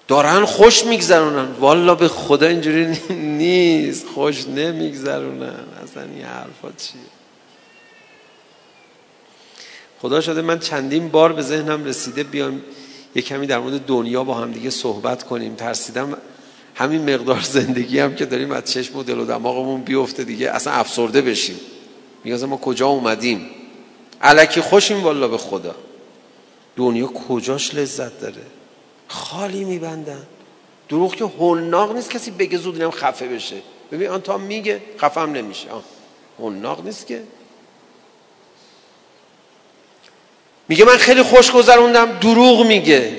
[0.07, 1.51] دارن خوش میگذرونن.
[1.51, 4.07] والا به خدا اینجوری نیست.
[4.07, 5.65] خوش نمیگذرونن.
[5.83, 7.01] اصلا این حرفا چیه؟
[10.01, 12.61] خدا شده من چندین بار به ذهنم رسیده بیام
[13.15, 15.55] یه کمی در مورد دنیا با هم دیگه صحبت کنیم.
[15.55, 16.17] ترسیدم
[16.75, 20.49] همین مقدار زندگی هم که داریم از چشم و دل و دماغمون بیفته دیگه.
[20.51, 21.59] اصلا افسرده بشیم.
[22.23, 23.49] میگه ما کجا اومدیم؟
[24.21, 25.75] علکی خوشیم والا به خدا.
[26.75, 28.41] دنیا کجاش لذت داره؟
[29.07, 30.23] خالی میبندن.
[30.89, 33.55] دروغ که هنناق نیست کسی بگه زود خفه بشه.
[33.91, 35.67] ببین آن تا میگه خفه هم نمیشه.
[36.39, 37.23] هنناق نیست که.
[40.71, 43.11] میگه من خیلی خوش گذروندم دروغ میگه.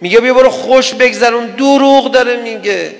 [0.00, 2.96] میگه بیا برو خوش بگذرون دروغ داره میگه.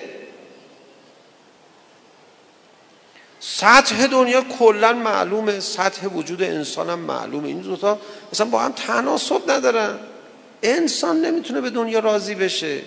[3.40, 7.48] سطح دنیا کلا معلومه سطح وجود انسان هم معلومه.
[7.48, 7.98] این دوتا
[8.32, 9.98] مثلا با هم تناسب ندارن.
[10.62, 12.78] انسان نمی‌تونه به دنیا راضی بشه.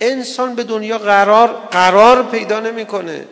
[0.00, 3.24] انسان به دنیا قرار قرار پیدا نمی‌کنه.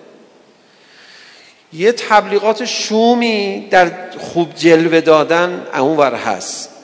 [1.72, 6.75] یه تبلیغات شومی در خوب جلوه دادن اونور هست.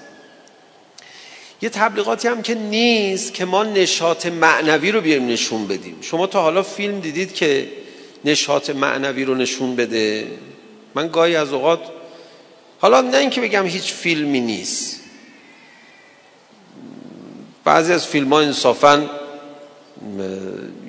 [1.62, 5.96] یه تبلیغاتی هم که نیست که ما نشاط معنوی رو بیاریم نشون بدیم.
[6.00, 7.68] شما تا حالا فیلم دیدید که
[8.24, 10.26] نشاط معنوی رو نشون بده؟
[10.94, 11.80] من گاهی از اوقات
[12.78, 15.00] حالا نه اینکه بگم هیچ فیلمی نیست.
[17.64, 19.10] بعضی از فیلم ها انصافا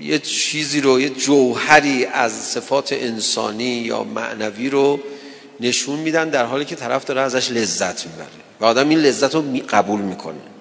[0.01, 4.99] یه چیزی رو یه جوهری از صفات انسانی یا معنوی رو
[5.59, 8.27] نشون میدن در حالی که طرف داره ازش لذت می‌بره.
[8.59, 10.52] و آدم این لذت رو قبول می‌کنه.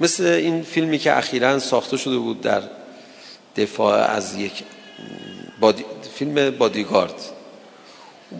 [0.00, 2.62] مثل این فیلمی که اخیرا ساخته شده بود در
[3.56, 4.52] دفاع از یک
[5.60, 5.84] بادی...
[6.14, 7.14] فیلم بادیگارد.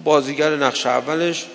[0.05, 1.47] بازیگر نقش اولش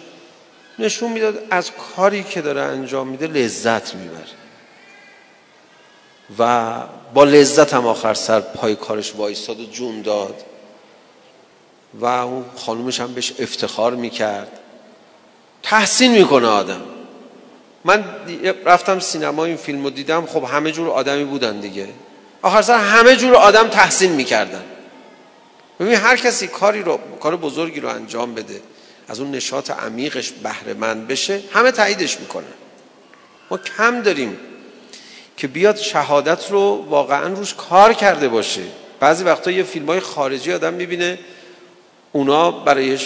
[0.80, 4.26] نشون می‌داد از کاری که داره انجام میده لذت می‌بره.
[6.40, 6.74] و
[7.14, 10.44] با لذت هم آخر سر پای کارش وایستاد و جون داد.
[11.94, 14.60] و اون خانومش هم بهش افتخار می‌کرد.
[15.64, 16.82] تحسین می‌کنه آدم.
[17.86, 18.04] من
[18.66, 21.88] رفتم سینما این فیلم رو دیدم خب همه جور آدمی بودن دیگه.
[22.42, 24.64] آخر سر همه جور آدم تحسین می‌کردن.
[25.80, 28.62] ببین هر کسی کاری رو کار بزرگی رو انجام بده
[29.08, 32.44] از اون نشاط عمیقش بهره مند بشه همه تاییدش می‌کنن.
[33.52, 34.38] ما کم داریم
[35.38, 38.62] که بیاد شهادت رو واقعا روش کار کرده باشه.
[39.00, 41.20] بعضی وقتا یه فیلم های خارجی آدم می‌بینه
[42.12, 42.98] اونا برای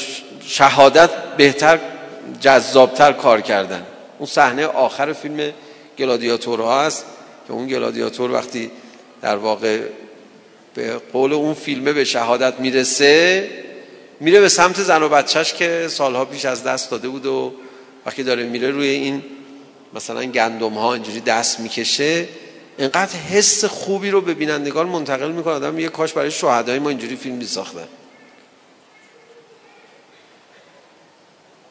[0.45, 1.79] شهادت بهتر
[2.39, 3.86] جذابتر کار کردن.
[4.23, 5.53] اون صحنه آخر فیلم
[5.97, 7.05] گلادیاتور ها هست
[7.47, 8.71] که اون گلادیاتور وقتی
[9.21, 9.81] در واقع
[10.73, 13.49] به قول اون فیلمه به شهادت می‌رسه
[14.19, 17.53] میره به سمت زن و بچهش که سالها پیش از دست داده بود و
[18.05, 19.23] وقتی داره میره روی این
[19.93, 22.27] مثلا گندم ها اینجوری دست می‌کشه
[22.77, 25.53] اینقدر حس خوبی رو به بینندگان منتقل می‌کنه.
[25.53, 27.88] آدم یه کاش برای شهدای ما اینجوری فیلم میساختن.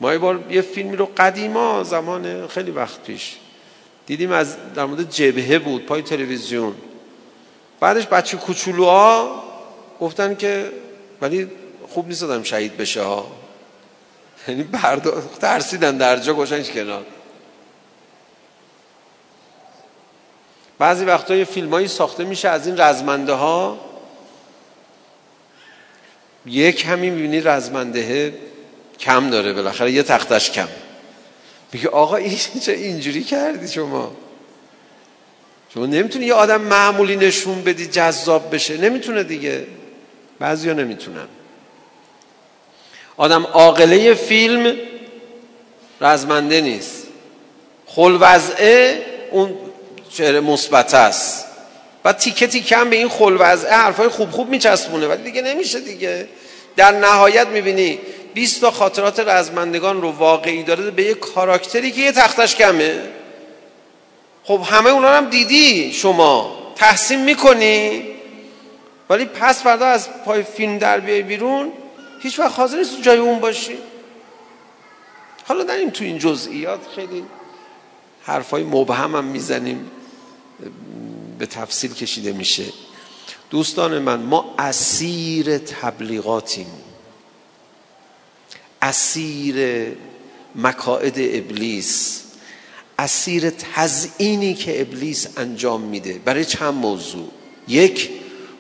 [0.03, 3.37] ما یه بار یه فیلمی رو قدیما زمان خیلی وقت پیش
[4.07, 6.75] دیدیم از در مورد جبهه بود پای تلویزیون.
[7.81, 9.43] بعدش بچه کوچولوها
[10.01, 10.73] گفتن که
[11.21, 11.51] ولی
[11.89, 13.33] خوب نیست آدم شهید بشه ها.
[14.49, 14.69] یعنی
[15.41, 17.05] ترسیدن در جا گوشنش کنار.
[20.79, 23.79] بعضی وقتا یه فیلمایی ساخته میشه از این رزمنده ها
[26.47, 28.35] یک همین می‌بینی رزمنده
[29.01, 30.69] کم داره بالاخره یه تختش کم.
[31.73, 34.13] میگه آقا این چه اینجوری کردی شما؟
[35.75, 39.67] شما نمی‌تونی یه آدم معمولی نشون بدی جذاب بشه؟ نمی‌تونه دیگه.
[40.39, 41.27] بعضیا نمی‌تونن.
[43.17, 44.77] آدم عاقله فیلم
[46.01, 47.07] رزمنده نیست.
[47.87, 49.55] خلوزعه اون
[50.11, 51.47] چهره مثبت است.
[52.05, 56.29] و تیکه هم به این خلوزعه حرفای خوب خوب میچسبونه ولی دیگه نمیشه دیگه.
[56.77, 57.99] در نهایت می‌بینی
[58.35, 63.01] 20 تا خاطرات رزمندگان رو واقعی داره به یه کاراکتری که یه تختش کمه.
[64.45, 66.59] خب همه اونا هم دیدی شما.
[66.77, 68.03] تحسین می‌کنی؟
[69.11, 71.73] ولی پس فردا از پای فیلم در بیای بیرون
[72.23, 73.79] هیچ وقت حاضر نیست جای اون باشی.
[75.45, 77.25] حالا نریم تو این جزئیات خیلی
[78.23, 79.91] حرفای مبهم هم می‌زنیم.
[81.39, 82.65] به تفصیل کشیده میشه.
[83.51, 86.67] دوستان من ما اسیر تبلیغاتیم.
[88.83, 89.87] اسیر
[90.55, 92.23] مکائد ابلیس
[92.99, 97.29] اسیر تزئینی که ابلیس انجام میده برای چند موضوع.
[97.69, 98.11] یک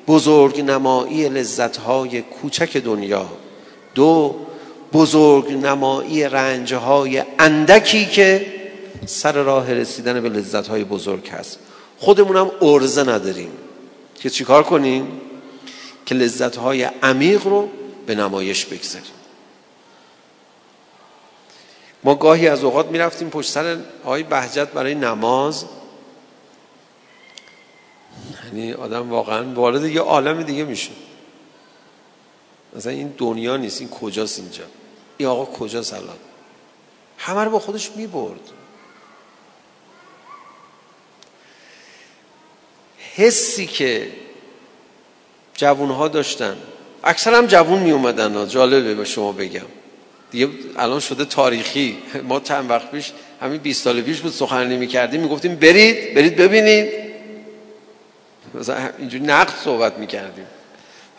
[0.08, 3.28] بزرگ نمایی لذتهای کوچک دنیا.
[3.94, 4.36] دو
[4.92, 8.46] بزرگ نمایی رنجهای اندکی که
[9.06, 11.58] سر راه رسیدن به لذتهای بزرگ هست.
[11.98, 13.50] خودمون هم ارزه نداریم
[14.20, 15.06] که چیکار کنیم؟
[16.06, 17.68] که لذتهای عمیق رو
[18.06, 19.21] به نمایش بگذاریم.
[22.04, 25.64] ما گاهی از اوقات می‌رفتیم پشت سر آقای بهجت برای نماز.
[28.44, 30.90] یعنی آدم واقعا وارد یه عالم دیگه میشه.
[32.76, 34.64] مثلا این دنیا نیست این کجاست اینجا؟
[35.16, 36.16] این آقا کجاست الان
[37.18, 38.50] همه رو با خودش می‌برد.
[43.14, 44.12] حسی که
[45.54, 46.56] جوانها داشتن
[47.04, 49.66] اکثر هم جوون می اومدن جالبه به شما بگم.
[50.32, 51.98] دیگه الان شده تاریخی.
[52.28, 56.88] ما چند وقت پیش همین 20 سال پیش بود سخنرانی می‌کردیم می‌گفتیم برید برید ببینید.
[58.54, 60.46] مثلا اینجوری نقد صحبت می‌کردیم.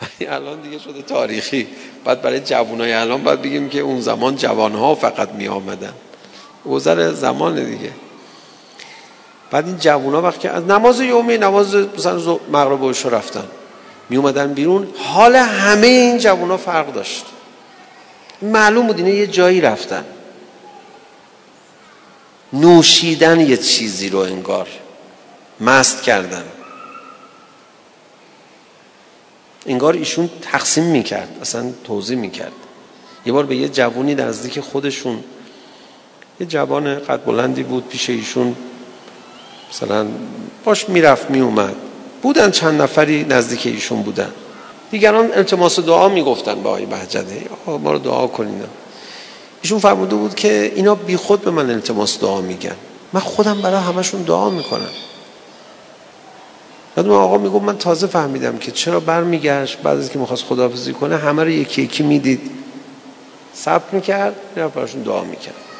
[0.02, 1.66] ولی الان دیگه شده تاریخی.
[2.04, 5.92] بعد برای جوانای الان باید بگیم که اون زمان جوانها فقط می آمدن
[6.66, 7.90] گذر زمان دیگه.
[9.50, 13.44] بعد این جوونا وقتی از نماز یومی نماز مثلا مغرب و رفتن.
[14.10, 14.88] می اومدن بیرون.
[14.98, 17.24] حال همه این جوونا فرق داشت.
[18.44, 20.04] معلوم بود اینه یه جایی رفتن.
[22.52, 24.68] نوشیدن یه چیزی رو انگار
[25.60, 26.44] مست کردن.
[29.66, 32.52] انگار ایشون تقسیم می‌کرد اصلا توضیح می‌کرد.
[33.26, 35.24] یه بار به یه جوونی نزدیک خودشون
[36.40, 38.56] یه جوان قد بلندی بود پیش ایشون.
[39.70, 40.06] مثلا
[40.64, 41.76] باش می‌رفت میومد
[42.22, 44.32] بودن چند نفری نزدیک ایشون بودن.
[44.94, 47.42] دیگران التماس دعا می‌گفتن به آقای بهجده.
[47.66, 48.62] ما رو دعا کنین.
[49.62, 52.76] ایشون فرموده بود که اینا بی خود به من التماس دعا میگن.
[53.12, 54.94] من خودم برای همشون دعا می‌کنم.
[56.94, 59.78] بعد آقا می‌گفت من تازه فهمیدم که چرا برمیگشت.
[59.78, 62.50] بعد از که می‌خواست خداحافظی کنه همه رو یکی یکی می‌دید.
[63.56, 65.73] ثبت می‌کرد می‌رفت براشون دعا می‌کرد.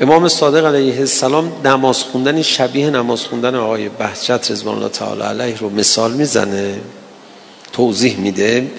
[0.00, 5.58] امام صادق علیه السلام نماز خوندن شبیه نماز خوندن آقای بهجت رضوان الله تعالی علیه
[5.58, 6.80] رو مثال می‌زنه
[7.72, 8.70] توضیح میده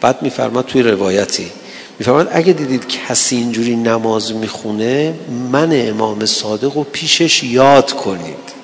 [0.00, 1.52] بعد میفرماد توی روایتی
[1.98, 5.14] میفرماد اگه دیدید کسی اینجوری نماز می‌خونه
[5.52, 8.54] من امام صادق رو پیشش یاد کنید.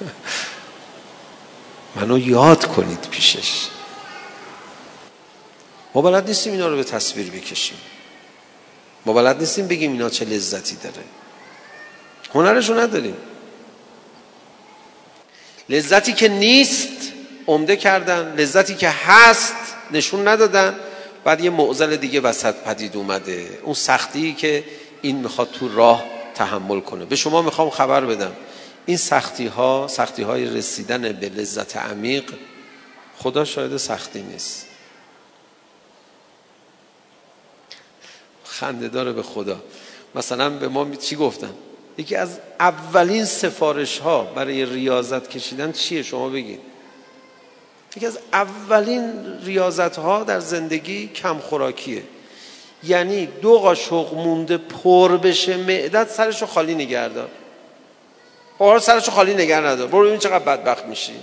[1.96, 3.66] منو یاد کنید پیشش.
[5.94, 7.78] ما بلد نیستیم اینا رو به تصویر بکشیم.
[9.06, 11.04] ما بلد نیستیم بگیم اینا چه لذتی داره.
[12.34, 13.16] هنرشو نداریم.
[15.68, 17.12] لذتی که نیست
[17.46, 19.54] عمده کردن لذتی که هست
[19.90, 20.74] نشون ندادن.
[21.24, 23.58] بعد یه معضل دیگه وسط پدید اومده.
[23.62, 24.64] اون سختی که
[25.02, 27.04] این می‌خواد تو راه تحمل کنه.
[27.04, 28.32] به شما می‌خوام خبر بدم.
[28.86, 32.24] این سختی ها سختی های رسیدن به لذت عمیق
[33.18, 34.66] خدا شاید سختی نیست.
[38.52, 39.56] خنده داره به خدا.
[40.14, 41.54] مثلا به ما چی گفتن؟
[41.98, 46.60] یکی از اولین سفارش ها برای ریاضت کشیدن چیه؟ شما بگید.
[47.96, 49.12] یکی از اولین
[49.44, 52.02] ریاضت ها در زندگی کم خوراکیه.
[52.84, 57.28] یعنی دو قاشق مونده پر بشه معدت سرشو خالی نگردار
[58.58, 59.86] حالا سرشو خالی نگر ندار.
[59.86, 61.14] برو ببین چقدر بدبخت میشی.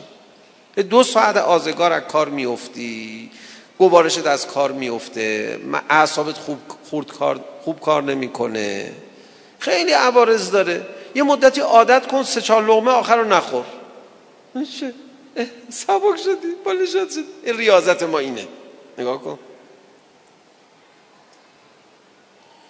[0.89, 3.31] دو ساعت آزگار از کار میفتی
[3.77, 5.59] گوارشت از کار میفته
[5.89, 6.57] اعصابت خوب
[6.89, 8.91] خورد کار خوب کار نمی‌کنه.
[9.59, 10.85] خیلی عوارض داره.
[11.15, 13.65] یه مدتی عادت کن سه چهار لغمه آخر رو نخور.
[14.79, 14.93] چه؟
[15.69, 18.47] سبک شدی بالشت شدی این ریاضت ما اینه.
[18.97, 19.39] نگاه کن.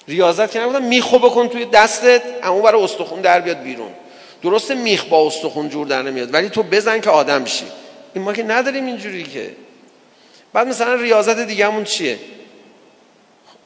[0.08, 3.92] ریاضت که نبودم میخو بکن توی دستت اما برای استخون در بیاد بیرون.
[4.44, 7.66] درسته میخ با استخون جور در نمیاد ولی تو بزن که آدم بشی.
[8.14, 9.56] این ما که نداریم اینجوری که.
[10.54, 12.20] بعد مثلا ریاضت دیگهمون چیه؟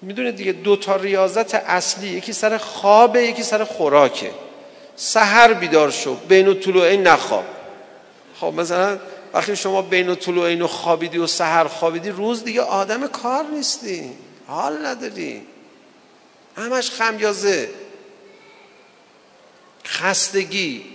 [0.03, 4.31] می‌دونید دیگه دو تا ریاضت اصلی یکی سر خوابه یکی سر خوراکه.
[4.95, 7.43] سحر بیدار شو بین طلوعین نخواب.
[8.39, 8.99] خب مثلا
[9.33, 14.11] وقتی شما بین طلوعین و خوابیدی و سحر خوابیدی روز دیگه آدم کار نیستی.
[14.47, 15.41] حال نداری.
[16.57, 17.69] همش خمیازه.
[19.85, 20.85] خستگی.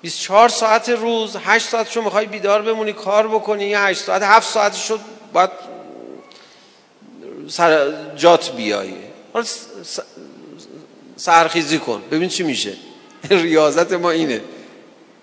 [0.00, 4.98] 24 ساعت روز 8 ساعتشو می‌خوای بیدار بمونی کار بکنی یا 8 ساعت 7 ساعتشو
[5.32, 5.50] باید
[7.52, 8.96] سر جات بیایی
[11.16, 12.02] سرخیزی کن.
[12.10, 12.72] ببین چی میشه.
[13.30, 14.40] ریاضت ما اینه.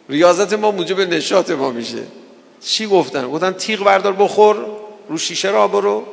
[0.09, 2.03] ریاضت ما موجب نشاط ما میشه.
[2.61, 4.65] چی گفتن؟ گفتن تیغ بردار بخور
[5.09, 6.05] رو شیشه را برو.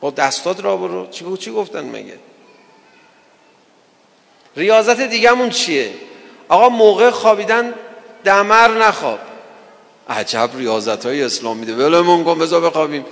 [0.00, 1.06] با دستات را برو.
[1.10, 2.18] چی چی گفتن مگه؟
[4.56, 5.94] ریاضت دیگهمون چیه؟
[6.48, 7.74] آقا موقع خوابیدن
[8.24, 9.18] دمر نخواب.
[10.08, 11.74] عجب ریاضت های اسلام میده.
[11.74, 13.04] ولمون کن بذار بخوابیم.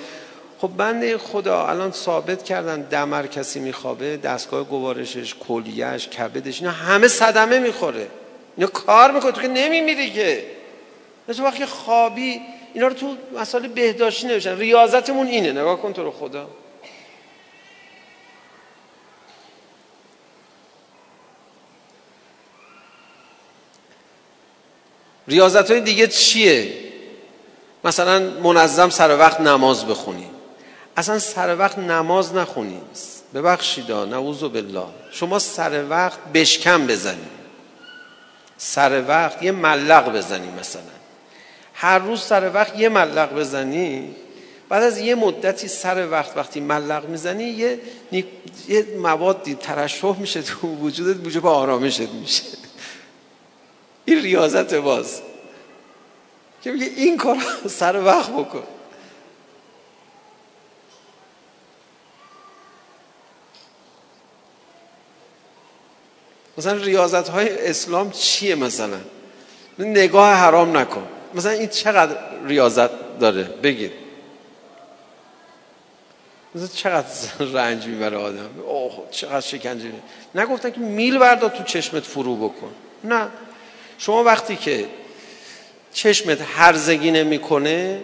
[0.63, 7.09] خب بنده خدا الان ثابت کردن دمر کسی میخوابه دستگاه گوارشش کلیهش کبدش اینا همه
[7.09, 8.09] صدمه می‌خوره.
[8.57, 10.47] اینا کار می‌کنه تو که نمیمیری که
[11.29, 12.41] مثل وقتی خوابی
[12.75, 14.59] اینا رو تو مسائل بهداشتی نوشتن.
[14.59, 15.53] ریاضتمون اینه.
[15.53, 16.51] نگاه کن تو رو خدا.
[25.29, 26.73] ریاضت های دیگه چیه؟
[27.85, 30.32] مثلا منظم سر وقت نماز بخونی.
[30.97, 32.81] اصلا سر وقت نماز نخونی.
[33.35, 34.87] ببخشیدا نعوذ بالله.
[35.13, 37.29] شما سر وقت بشکم بزنی.
[38.59, 40.83] سر وقت یه ملق بزنی مثلا.
[41.75, 44.15] هر روز سر وقت یه ملق بزنی.
[44.69, 47.79] بعد از یه مدتی سر وقت وقتی ملق می‌زنی یه,
[48.69, 52.43] یه موادی ترشح میشه تو وجودت موجب آرامشت میشه.
[54.05, 55.21] این ریاضت باز.
[56.63, 57.37] که میگه این کار
[57.81, 58.63] سر وقت بکن.
[66.63, 68.99] مثلا ریاضت های اسلام چیه مثلا؟
[69.79, 71.09] نگاه حرام نکن.
[71.35, 73.93] مثلا این چقدر ریاضت داره؟ بگید.
[76.55, 77.07] مثلا چقدر
[77.53, 79.93] رنج می‌بره آدم؟ اوه چقدر شکنجه.
[80.35, 82.71] نگفتن که میل بردار تو چشمت فرو بکن.
[83.05, 83.29] نه.
[83.99, 84.87] شما وقتی که
[85.93, 88.01] چشمت هرزگی نمی‌کنه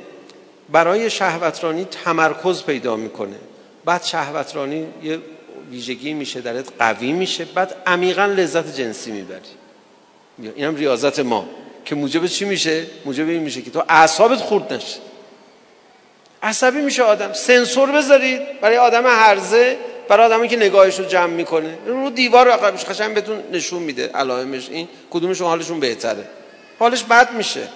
[0.68, 3.36] برای شهوترانی تمرکز پیدا می‌کنه.
[3.84, 5.18] بعد شهوترانی یه
[5.70, 9.40] ویژگی میشه درت قوی میشه بعد عمیقا لذت جنسی می‌بری.
[10.56, 11.48] اینم ریاضت ما.
[11.84, 14.98] که موجب چی میشه؟ موجب این میشه که تو اعصابت خورد نشه.
[16.42, 17.32] عصبی میشه آدم.
[17.32, 19.76] سنسور بذارید برای آدم هرزه
[20.08, 21.78] برای آدمی که نگاهش رو جمع می‌کنه.
[21.86, 24.08] رو دیوار عقبش خشن بهتون نشون میده.
[24.08, 26.24] علائمش این کدومشون حالشون بهتره.
[26.78, 27.68] حالش بد میشه.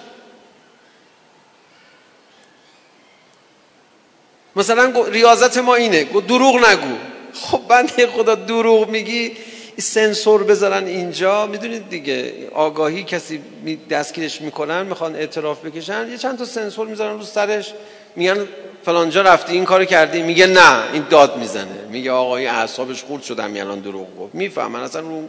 [4.55, 6.03] مثلا ریاضت ما اینه.
[6.03, 7.12] دروغ نگو.
[7.33, 9.31] خب بنده خدا دروغ میگی
[9.79, 11.47] سنسور بذارن اینجا.
[11.47, 13.41] می‌دونید دیگه آگاهی کسی
[13.89, 16.09] دستگیرش می‌کنن می‌خوان اعتراف بکشن.
[16.11, 17.73] یه چند تا سنسور می‌ذارن رو سرش.
[18.15, 18.47] میگن
[18.85, 20.21] فلانجا رفتی این کارو کردی.
[20.21, 21.87] میگه نه این داد می‌زنه.
[21.89, 24.35] میگه آقای اعصابش خورد شدم الان دروغ گفت.
[24.35, 25.27] می‌فهمن اصلا رو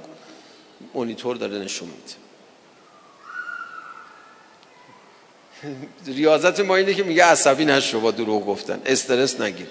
[0.95, 2.15] مونیتور داره نشون میده.
[6.19, 8.83] ریاضت ما اینه که میگه عصبی نشو با دروغ گفتن.
[8.87, 9.67] استرس نگیر.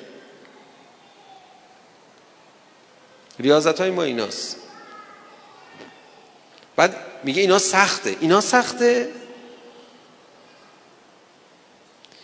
[3.39, 4.57] ریاضت های ما ایناست.
[6.75, 8.15] بعد میگه اینا سخته.
[8.19, 9.09] اینا سخته.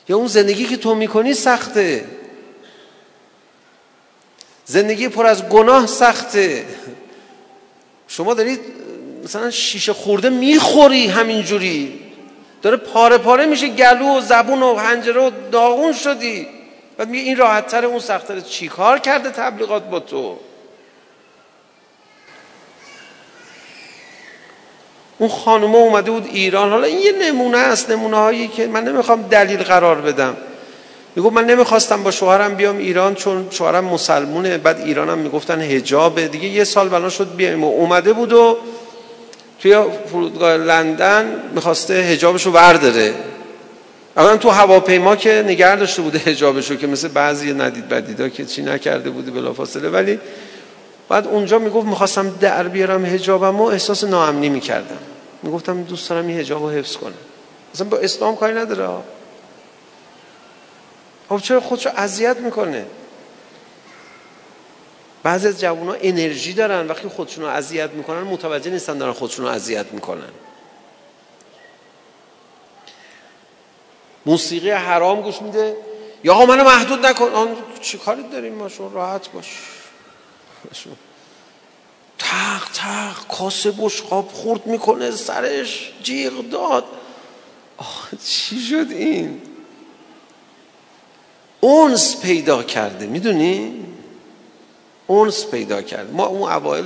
[0.09, 2.05] یا اون زندگی که تو می‌کنی سخته.
[4.65, 6.65] زندگی پر از گناه سخته.
[8.07, 8.59] شما دارید
[9.23, 11.99] مثلا شیشه خورده می‌خوری همینجوری.
[12.61, 16.47] داره پاره پاره میشه گلو و زبون و حنجره و داغون شدی.
[16.97, 20.39] بعد میگه این راحت اون سختره چی کار کرده تبلیغات با تو؟
[25.19, 26.69] اون خانومه اومده بود ایران.
[26.69, 30.37] حالا این یه نمونه است نمونه هایی که من نمی‌خوام دلیل قرار بدم.
[31.15, 34.57] میگو من نمی‌خواستم با شوهرم بیام ایران چون شوهرم مسلمونه.
[34.57, 37.63] بعد ایرانم می‌گفتن هجابه دیگه یه سال بنا شد بیایم.
[37.63, 38.57] و اومده بود و
[39.61, 39.77] توی
[40.11, 43.13] فرودگاه لندن می‌خواسته هجابش رو ورداره
[44.17, 48.45] اولا تو هواپیما که نگه داشته بوده هجابش رو که مثل بعضی ندید بدیدا که
[48.45, 49.89] چی نکرده بوده بلافاصله.
[49.89, 50.19] ولی
[51.09, 54.99] بعد اونجا می‌گفت می‌خواستم در بیارم هجابم و احساس ناامنی می‌کردم.
[55.43, 57.13] می‌گفتم دوست دارم این هجاب رو حفظ کنم.
[57.73, 59.03] اصلا با اسلام کاری نداره
[61.29, 62.85] خب چرا خودشو اذیت می‌کنه؟
[65.23, 69.45] بعضی از جوان ها انرژی دارن وقتی خودشون رو اذیت می‌کنن متوجه نیستن دارن خودشون
[69.45, 70.31] رو اذیت می‌کنن.
[74.25, 75.75] موسیقی حرام گوش میده.
[76.23, 77.29] یا منو محدود نکن.
[77.29, 77.47] آن
[77.81, 79.78] چی کاری داریم ما؟ شما راحت باش.
[82.19, 85.91] تق تق کاسه بشقاب خورد می‌کنه سرش.
[86.03, 86.83] جیغ داد.
[87.77, 89.41] آه چی شد این؟
[91.59, 93.85] اونس پیدا کرده می‌دونی؟
[95.07, 96.11] اونس پیدا کرده.
[96.11, 96.85] ما اون اوایل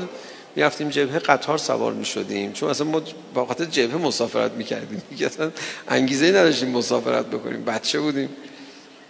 [0.56, 2.54] می‌رفتیم جبهه قطار سوار می‌شدیم.
[2.54, 3.02] چون اصلا ما
[3.34, 5.02] با خاطر جبهه مسافرت می‌کردیم.
[5.26, 5.52] اصلا
[5.88, 7.66] انگیزه نداشتیم مسافرت بکنیم.
[7.66, 8.30] بچه بودیم.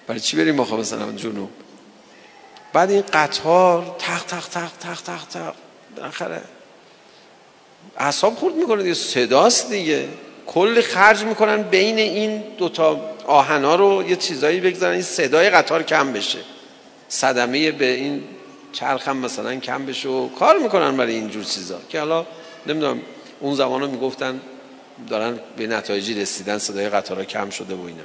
[0.08, 1.50] برای چی بریم ما مثلا جنوب؟
[2.74, 5.54] بعد این قطار تق تق تق تق تق تق
[5.96, 6.42] بالاخره
[7.98, 8.94] اعصاب خورد می‌کنه دیگه.
[8.94, 10.08] صداست دیگه.
[10.48, 16.14] کلی خرج می‌کنن بین این دوتا آهنا رو یه چیزایی بگذارن این صدای قطار کم
[16.14, 16.40] بشه.
[17.10, 18.24] صدمه به این
[18.74, 21.80] چرخ هم مثلا کم بشه و کار می‌کنن برای اینجور چیزا.
[21.90, 22.26] که حالا
[22.68, 23.02] نمی‌دونم
[23.40, 24.42] اون زمان رو می‌گفتن
[25.10, 28.04] دارن به نتایجی رسیدن صدای قطارها کم شده و اینا.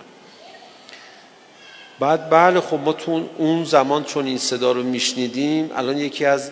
[2.01, 6.51] بعد بله خب ما تو اون زمان چون این صدا رو میشنیدیم الان یکی از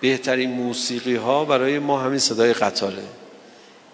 [0.00, 3.02] بهترین موسیقی ها برای ما همین صدای قطاره.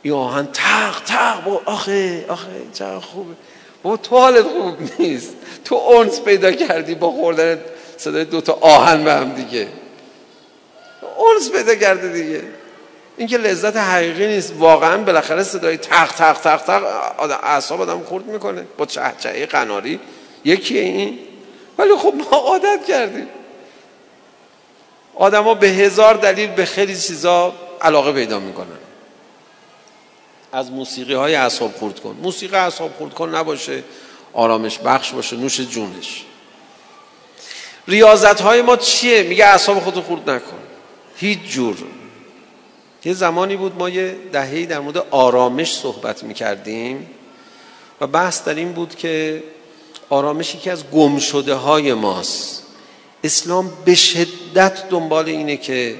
[0.02, 3.34] این آهن تق تق با آخه آخه چقدر خوبه.
[3.82, 5.36] با تو حالت خوب نیست.
[5.64, 7.60] تو اونس پیدا کردی با خوردن
[7.96, 9.68] صدای دوتا آهن به هم دیگه.
[11.16, 12.42] اونس پیدا کرده دیگه.
[13.16, 14.54] این که لذت حقیقی نیست.
[14.58, 16.82] واقعا بالاخره صدای تق تق تق تق
[17.42, 18.64] اعصاب آدم خورد می‌کنه.
[18.78, 20.00] با چهچهه قناری.
[20.46, 21.18] یکیه این؟
[21.78, 23.28] ولی خب ما عادت کردیم.
[25.14, 28.78] آدما به هزار دلیل به خیلی چیزا علاقه پیدا می‌کنن.
[30.52, 32.16] از موسیقی های اعصاب خورد کن.
[32.22, 33.82] موسیقی اعصاب خورد کن نباشه
[34.32, 36.24] آرامش بخش باشه نوش جونش.
[37.88, 40.58] ریاضت های ما چیه؟ میگه اعصاب خودتو خورد نکن.
[41.16, 41.76] هیچ جور.
[43.04, 47.10] یه زمانی بود ما یه دههی در مورد آرامش صحبت می‌کردیم
[48.00, 49.42] و بحث در این بود که
[50.08, 52.62] آرامش یکی از گم شده های ماست.
[53.24, 55.96] اسلام به شدت دنبال اینه که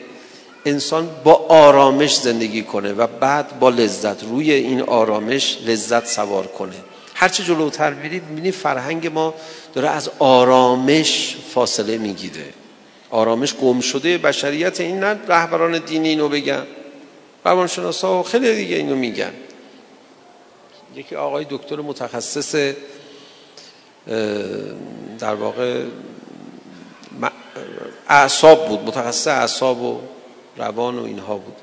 [0.64, 6.76] انسان با آرامش زندگی کنه و بعد با لذت روی این آرامش لذت سوار کنه.
[7.14, 9.34] هرچی جلوتر میری می‌بینی فرهنگ ما
[9.74, 12.44] داره از آرامش فاصله می‌گیره.
[13.11, 16.66] آرامش گم شده بشریت این نه رهبران دینی اینو بگن.
[17.44, 19.32] روانشناسا و خیلی دیگه اینو میگن.
[20.96, 22.54] یکی آقای دکتر متخصص
[25.18, 25.84] در واقع
[28.09, 30.00] اعصاب بود متخصص اعصاب و
[30.57, 31.57] روان و اینها بود.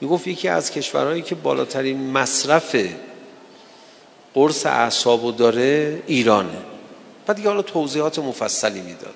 [0.00, 2.76] می‌گفت یکی از کشورهایی که بالاترین مصرف
[4.34, 6.58] قرص اعصاب داره ایرانه
[7.26, 9.14] بعد دیگه حالا توضیحات مفصلی می‌داد.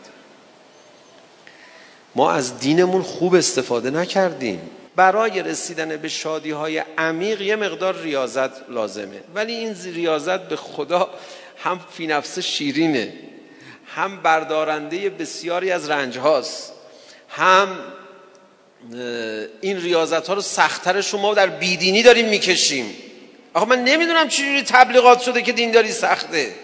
[2.15, 4.61] ما از دینمون خوب استفاده نکردیم.
[4.97, 9.21] برای رسیدن به شادی های عمیق یه مقدار ریاضت لازمه.
[9.35, 11.11] ولی این ریاضت به خدا
[11.65, 13.13] هم فی نفس شیرینه
[13.95, 16.73] هم بردارنده بسیاری از رنج هاست
[17.29, 17.79] هم
[19.61, 22.95] این ریاضت ها رو سختتر شما در بیدینی داریم می‌کشیم.
[23.55, 26.55] آقا من نمی‌دونم چجوری تبلیغات شده که دینداری سخته.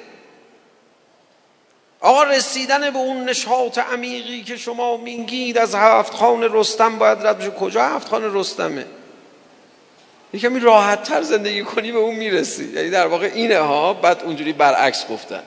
[2.01, 7.57] آقا رسیدن به اون نشاط عمیقی که شما میگید از هفت خان رستم باید رد
[7.57, 8.87] کجا هفت خان رستمه؟
[10.33, 12.65] یه کمی راحت تر زندگی کنی به اون می‌رسی.
[12.75, 15.43] یعنی در واقع اینه ها بعد اونجوری برعکس گفتن.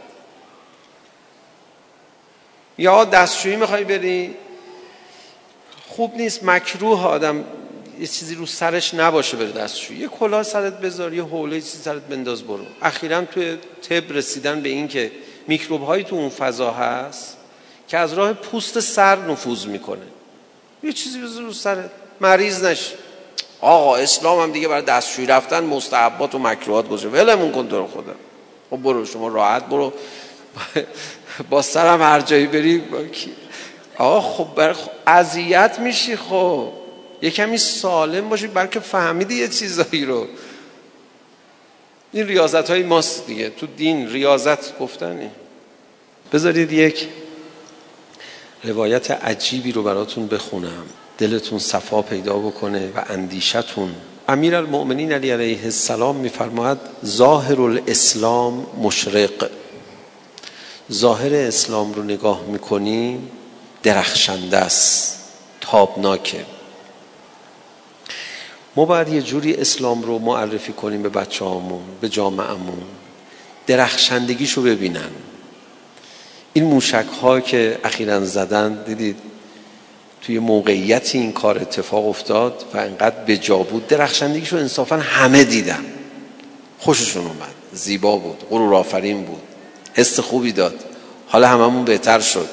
[2.78, 4.36] یا دستشویی می‌خوای بری؟
[5.88, 7.44] خوب نیست مکروه آدم
[8.00, 10.00] یه چیزی رو سرش نباشه بره دستشویی.
[10.00, 12.66] یه کلاه سرت بذار یه حوله چیزی سرت بنداز برو.
[12.82, 13.58] اخیرا توی
[13.90, 15.12] تب رسیدن به این که
[15.48, 17.38] میکروب هایی تو اون فضا هست
[17.88, 20.06] که از راه پوست سر نفوذ می‌کنه.
[20.84, 21.90] یه چیزی بذار رو سرت.
[22.22, 22.94] مریض نش
[23.62, 28.16] آقا اسلام هم دیگه برای دستشویی رفتن مستحبات و مکروهات گذاره ولمون کن تو خدا.
[28.70, 29.94] خب برو شما راحت برو.
[31.50, 32.84] با سرم هر جایی بری
[33.98, 34.76] آقا خب بر
[35.08, 36.68] اذیت میشی خب.
[37.22, 40.28] یه کمی سالم باشی بلکه فهمیدی یه چیزایی رو.
[42.12, 43.50] این ریاضت های ماست دیگه.
[43.50, 45.32] تو دین ریاضت گفتنه
[46.34, 47.08] بذارید یک
[48.64, 50.86] روایت عجیبی رو براتون بخونم.
[51.22, 53.96] دلتون صفا پیدا بکنه و اندیشتون
[54.28, 59.50] امیر المؤمنین علی علیه السلام میفرماید ظاهر الاسلام مشرق.
[60.92, 63.30] ظاهر اسلام رو نگاه می‌کنیم
[63.84, 65.20] درخشنده است
[65.62, 66.46] تابناکه.
[68.76, 72.82] ما باید یه جوری اسلام رو معرفی کنیم به بچه هامون به جامعهمون
[73.68, 75.12] درخشندگیشو ببینن.
[76.54, 79.18] این موشک ها که اخیرا زدن دیدید
[80.22, 83.88] توی موقعیتی این کار اتفاق افتاد و انقدر به جا بود.
[83.88, 85.86] درخشندگیشو انصافا همه دیدن.
[86.80, 87.54] خوششون اومد.
[87.74, 88.44] زیبا بود.
[88.50, 89.42] غرور آفرین بود.
[89.94, 90.76] حس خوبی داد.
[91.28, 92.50] حالا هممون بهتر شد.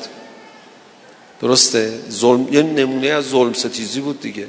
[1.40, 4.46] درسته؟ ظلم یه نمونه از ظلم ستیزی بود دیگه.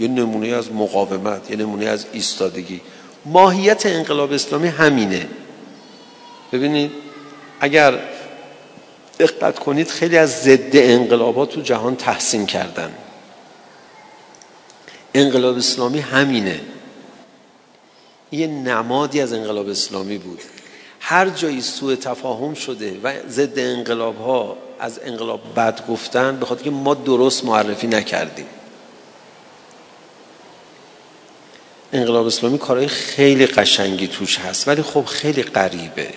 [0.00, 1.50] یه نمونه از مقاومت.
[1.50, 2.80] یه نمونه از ایستادگی.
[3.24, 5.26] ماهیت انقلاب اسلامی همینه.
[6.52, 6.90] ببینید
[7.60, 7.98] اگر
[9.26, 12.94] دقت کنید خیلی از ضد انقلابات تو جهان تحسین کردن.
[15.14, 16.60] انقلاب اسلامی همینه.
[18.32, 20.40] یه نمادی از انقلاب اسلامی بود.
[21.00, 26.64] هر جایی سوء تفاهم شده و ضد انقلاب ها از انقلاب بد گفتن به خاطر
[26.64, 28.46] که ما درست معرفی نکردیم.
[31.92, 36.10] انقلاب اسلامی کارهای خیلی قشنگی توش هست ولی خب خیلی غریبه.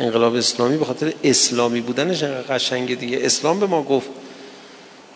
[0.00, 3.18] انقلاب اسلامی به خاطر اسلامی بودنش قشنگه دیگه.
[3.22, 4.08] اسلام به ما گفت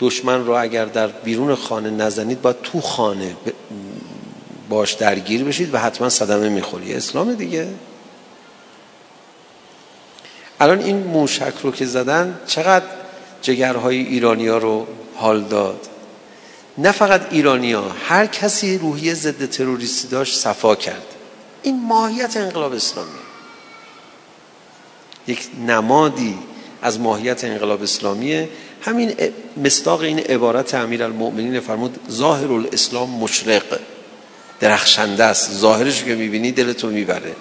[0.01, 3.37] دشمن رو اگر در بیرون خانه نزنید باید تو خانه
[4.69, 6.95] باش درگیر بشید و حتما صدمه می‌خوری.
[6.95, 7.69] اسلام دیگه.
[10.61, 12.85] الان این موشک رو که زدن چقدر
[13.43, 15.89] جگرهای ایرانی ها رو حال داد.
[16.79, 21.07] نه فقط ایرانی ها هر کسی روحی ضد تروریستی داشت صفا کرد.
[21.63, 23.24] این ماهیت انقلاب اسلامی.
[25.27, 26.39] یک نمادی
[26.83, 28.49] از ماهیت انقلاب اسلامیه.
[28.81, 29.13] همین
[29.57, 33.79] مستاق این عبارت امیر المؤمنین فرمود ظاهر الاسلام مشرق.
[34.61, 35.53] درخشنده است.
[35.53, 37.33] ظاهرش که می‌بینی دلتو می‌بره.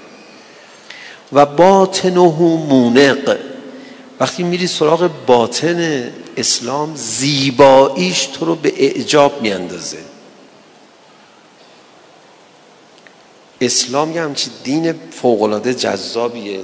[1.33, 2.19] و باطنه
[2.69, 3.37] مونق.
[4.19, 9.97] وقتی میری سراغ باطن اسلام زیباییش تو رو به اعجاب میاندازه.
[13.61, 16.59] اسلام یه همچی دین فوقلاده جذابیه.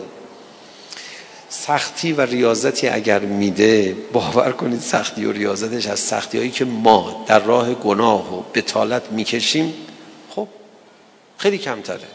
[1.49, 7.25] سختی و ریاضتی اگر میده باور کنید سختی و ریاضتش از سختی هایی که ما
[7.27, 9.73] در راه گناه و بتالت می‌کشیم
[10.29, 10.47] خب
[11.37, 12.07] خیلی کمتره.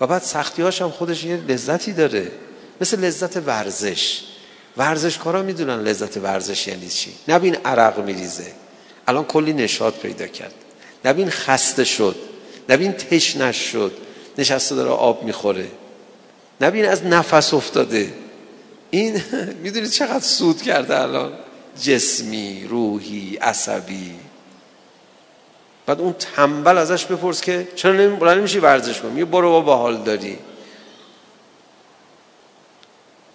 [0.00, 2.32] و بعد سختی هاش هم خودش یه لذتی داره.
[2.80, 4.20] مثل لذت ورزش.
[4.76, 8.52] ورزشکارا می‌دونن لذت ورزش یعنی چی؟ نبین عرق میریزه.
[9.08, 10.54] الان کلی نشاط پیدا کرد.
[11.04, 12.16] نبین خسته شد.
[12.68, 13.92] نبین تشنش شد.
[14.38, 15.66] نشسته داره آب می‌خوره.
[16.60, 18.14] نبین از نفس افتاده.
[18.90, 19.22] این
[19.62, 21.32] می‌دونید چقدر سود کرده الان؟
[21.82, 24.14] جسمی روحی عصبی.
[25.86, 30.38] بعد اون تنبل ازش بپرس که چرا نمیشی ورزش کنی برو با حال داری.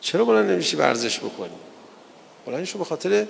[0.01, 1.49] چرا بلند نمیشی ورزش بکنی؟
[2.45, 3.25] بلند شو به خاطر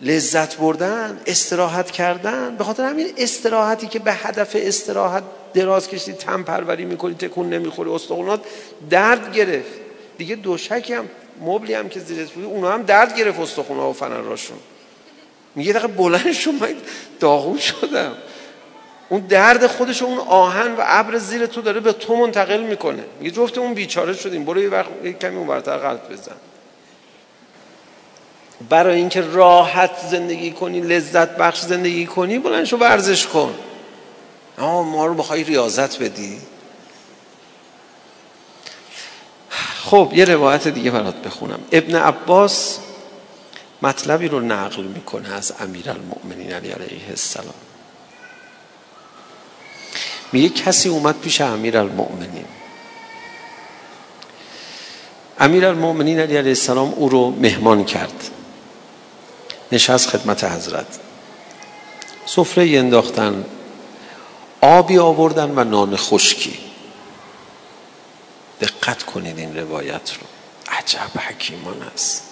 [0.00, 5.22] لذت بردن استراحت کردن به خاطر همین استراحتی که به هدف استراحت
[5.54, 8.40] دراز کشیدی تن پروری می‌کنی تکون نمی‌خوری استخونات
[8.90, 9.72] درد گرفت.
[10.18, 11.08] دیگه دوشکی هم
[11.40, 14.58] مبلی هم که زیرت بود اونا هم درد گرفت استخونا و فنراشون.
[15.54, 16.76] میگه دقیقه بلند شو من
[17.20, 18.12] داغون شدم.
[19.08, 23.04] اون درد خودش اون آهن و ابر زیر تو داره به تو منتقل می‌کنه.
[23.20, 24.44] میگه جفت اون بیچاره شدیم.
[24.44, 26.36] برو یه وقت کمی اون برتر قلب بزن.
[28.68, 33.54] برای اینکه راحت زندگی کنی لذت بخش زندگی کنی بلند شو ورزش کن.
[34.58, 36.38] اما ما رو بخوای ریاضت بدی؟
[39.84, 41.60] خب یه روایت دیگه برات بخونم.
[41.72, 42.78] ابن عباس
[43.82, 47.54] مطلبی رو نقل می‌کنه از امیر المؤمنین علیه السلام.
[50.32, 52.44] میگه کسی اومد پیش امیر المؤمنین
[55.40, 58.30] امیر المؤمنین علیه السلام او رو مهمان کرد.
[59.72, 60.86] نشست خدمت حضرت.
[62.26, 63.44] سفره انداختن.
[64.64, 66.58] آبی آوردن و نان خشکی.
[68.60, 70.26] دقت کنید این روایت رو.
[70.68, 72.22] عجب حکیمان است.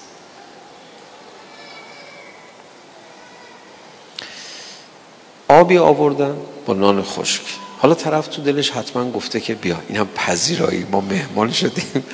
[5.48, 7.42] آبی آوردن با نان خشک.
[7.78, 10.86] حالا طرف تو دلش حتما گفته که بیا اینم پذیرایی.
[10.90, 12.04] ما مهمان شدیم.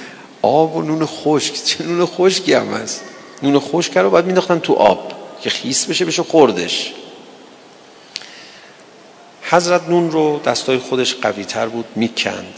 [0.43, 1.55] آب و نون خشک.
[1.65, 3.01] چه نون خشکی هم هست؟
[3.43, 5.13] نون خشک رو باید مینداختن تو آب.
[5.41, 6.93] که خیس بشه بشه خوردش.
[9.51, 12.55] حضرت نون رو دستای خودش قوی تر بود می‌کند.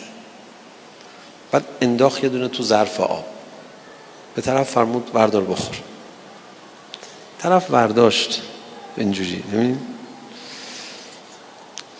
[1.52, 3.24] بعد انداخت یه دونه تو ظرف آب.
[4.34, 5.76] به طرف فرمود وردار بخور.
[7.38, 8.42] طرف ورداشت.
[8.96, 9.78] اینجوری ببین.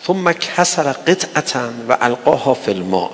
[0.07, 3.11] ثم کسر قطعتا و القاها فی الماء.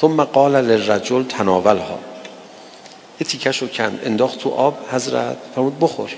[0.00, 1.98] ثم قال للرجل تناولها.
[3.20, 4.00] یه تیکش رو کند.
[4.04, 6.10] انداخت تو آب حضرت فرمود بخور.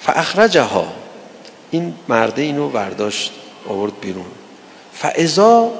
[0.00, 0.99] فاخرجها.
[1.70, 3.32] این مرده اینو برداشت
[3.68, 4.26] آورد بیرون.
[4.92, 5.70] فاذا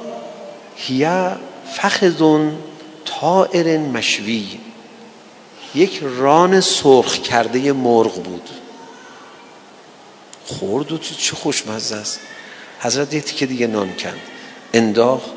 [0.75, 1.29] هی
[1.73, 2.57] فخذون
[3.05, 4.59] طائر مشوی
[5.75, 8.49] یک ران سرخ کرده مرغ بود.
[10.45, 12.19] خورد و تو چه خوشمزه است.
[12.79, 14.21] حضرت یه تیکه دیگه نان کند
[14.73, 15.29] انداخت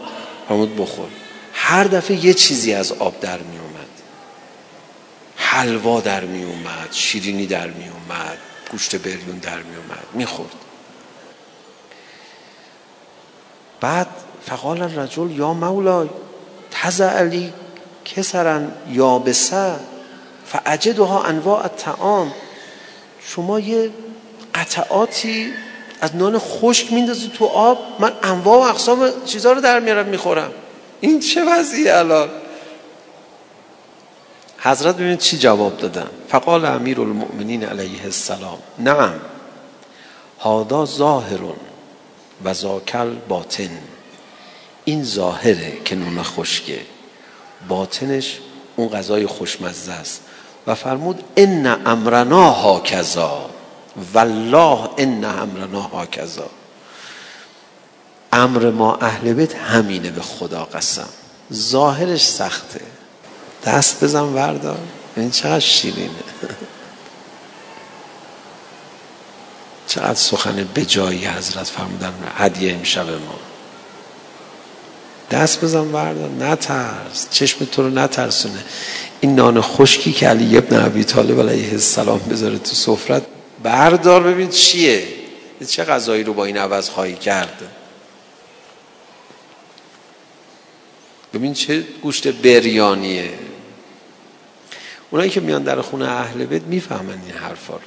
[0.49, 1.09] فرمود بخور
[1.53, 3.89] هر دفعه یه چیزی از آب در می اومد
[5.37, 8.39] حلوا در می اومد شیرینی در می اومد
[8.71, 10.55] گوشت بریون در می اومد می خورد
[13.81, 14.07] بعد
[14.47, 16.09] فقال الرجل یا مولا
[16.71, 17.53] تزع علی
[18.05, 19.75] کسرن یابسه
[20.47, 22.33] فعجدها انواع الطعام.
[23.27, 23.91] شما یه
[24.55, 25.53] قطعاتی
[26.01, 30.53] از نان خشک میندازی تو آب من انواع و اقسام چیزها رو در میارم می‌خورم.
[31.01, 32.29] این چه وضعیه الان؟
[34.65, 36.07] حضرت ببینید چی جواب دادن.
[36.29, 39.21] فقال امیر المؤمنین علیه السلام نعم
[40.41, 41.57] هادا ظاهرون
[42.45, 43.71] و زاکل باطن.
[44.85, 46.81] این ظاهره که نون خشکه.
[47.69, 48.39] باطنش
[48.77, 50.21] اون غذای خوشمزه است.
[50.67, 53.51] و فرمود ان امرنا هاکذا.
[54.15, 56.51] والله ان امرنا هاکذا.
[58.33, 61.09] امر ما اهل بیت همینه به خدا قسم.
[61.53, 62.94] ظاهرش سخته.
[63.67, 64.79] دست بزن وردار.
[65.17, 66.11] این چقدر شیرینه.
[69.87, 73.39] چقدر سخن به جایی حضرت فرمودن هدیه امشب ما.
[75.31, 76.31] دست بزن وردار.
[76.31, 77.27] نترس.
[77.31, 78.65] چشم تو رو نترسونه.
[79.21, 83.23] این نان خشکی که علی ابن ابی طالب علیه السلام بذاره تو سفرت
[83.63, 85.09] بردار ببین چیه.
[85.69, 87.63] چه غذایی رو با این عوض خواهی کرد.
[91.35, 93.31] ببین چه گوشت بریانیه.
[95.15, 97.81] اونایی که میان در خونه اهل بیت می‌فهمن این حرفا رو.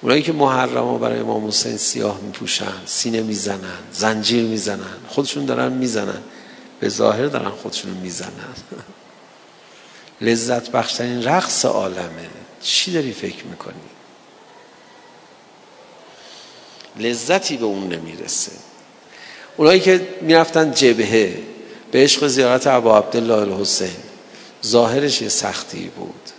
[0.00, 5.72] اونایی که محرم ها برای امام حسین سیاه میپوشن سینه می‌زنن زنجیر می‌زنن خودشون دارن
[5.72, 6.22] می‌زنن.
[6.80, 8.54] به ظاهر دارن خودشون می‌زنن.
[10.20, 12.28] لذت بخشترین رقص عالمه.
[12.62, 13.74] چی داری فکر می‌کنی؟
[16.96, 18.52] لذتی به اون نمی‌رسه.
[19.56, 21.42] اونایی که می‌رفتن جبهه
[21.92, 24.09] به عشق زیارت ابا عبدالله الحسین
[24.66, 26.30] ظاهرش یه سختی بود.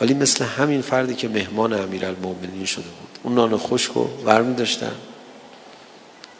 [0.00, 3.18] ولی مثل همین فردی که مهمان امیرالمومنین شده بود.
[3.22, 4.92] اون نان خشک رو ورمی داشتن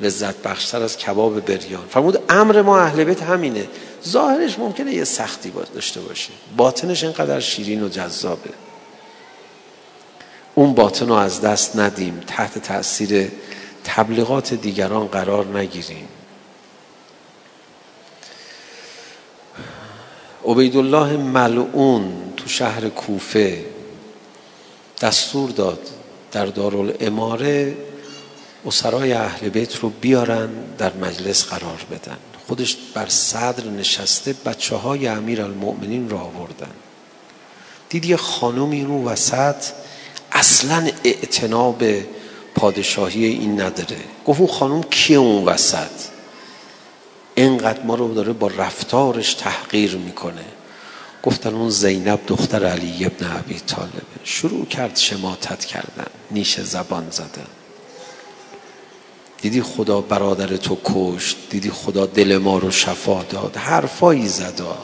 [0.01, 1.87] لذت بخشتر از کباب بریان.
[1.91, 3.69] فرمود امر ما اهل بیت همینه.
[4.09, 6.31] ظاهرش ممکنه یه سختی داشته باشه.
[6.57, 8.51] باطنش اینقدر شیرین و جذابه.
[10.55, 12.21] اون باطن رو از دست ندیم.
[12.27, 13.31] تحت تاثیر
[13.85, 16.09] تبلیغات دیگران قرار نگیریم.
[20.47, 23.65] عبیدالله ملعون تو شهر کوفه
[25.01, 25.89] دستور داد
[26.33, 27.77] در دارالاماره
[28.67, 32.17] اسرای اهل بیت رو بیارن در مجلس قرار بدن.
[32.49, 36.71] خودش بر صدر نشسته بچه های امیر المؤمنین را آوردن.
[37.89, 39.65] دید یه خانومی رو وسط
[40.33, 41.83] اصلا اعتناب
[42.55, 43.97] پادشاهی این نداره.
[44.27, 45.91] گفت اون خانوم کیه اون وسط؟
[47.35, 50.45] اینقدر ما رو داره با رفتارش تحقیر می‌کنه.
[51.23, 54.03] گفتن اون زینب دختر علی ابن عبی طالبه.
[54.25, 56.07] شروع کرد شماتت کردن.
[56.31, 57.47] نیش زبان زدن.
[59.43, 64.79] دیدی خدا برادر تو کشت؟ دیدی خدا دل ما رو شفا داد؟ حرفایی زدا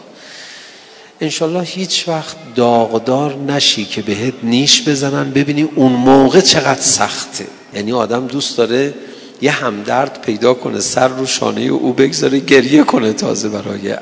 [1.21, 5.31] انشالله هیچ وقت داغدار نشی که بهت نیش بزنن.
[5.31, 7.47] ببینی اون موقع چقدر سخته.
[7.75, 8.95] یعنی آدم دوست داره
[9.41, 13.97] یه همدرد پیدا کنه سر رو شانه او بگذاره گریه کنه تازه برای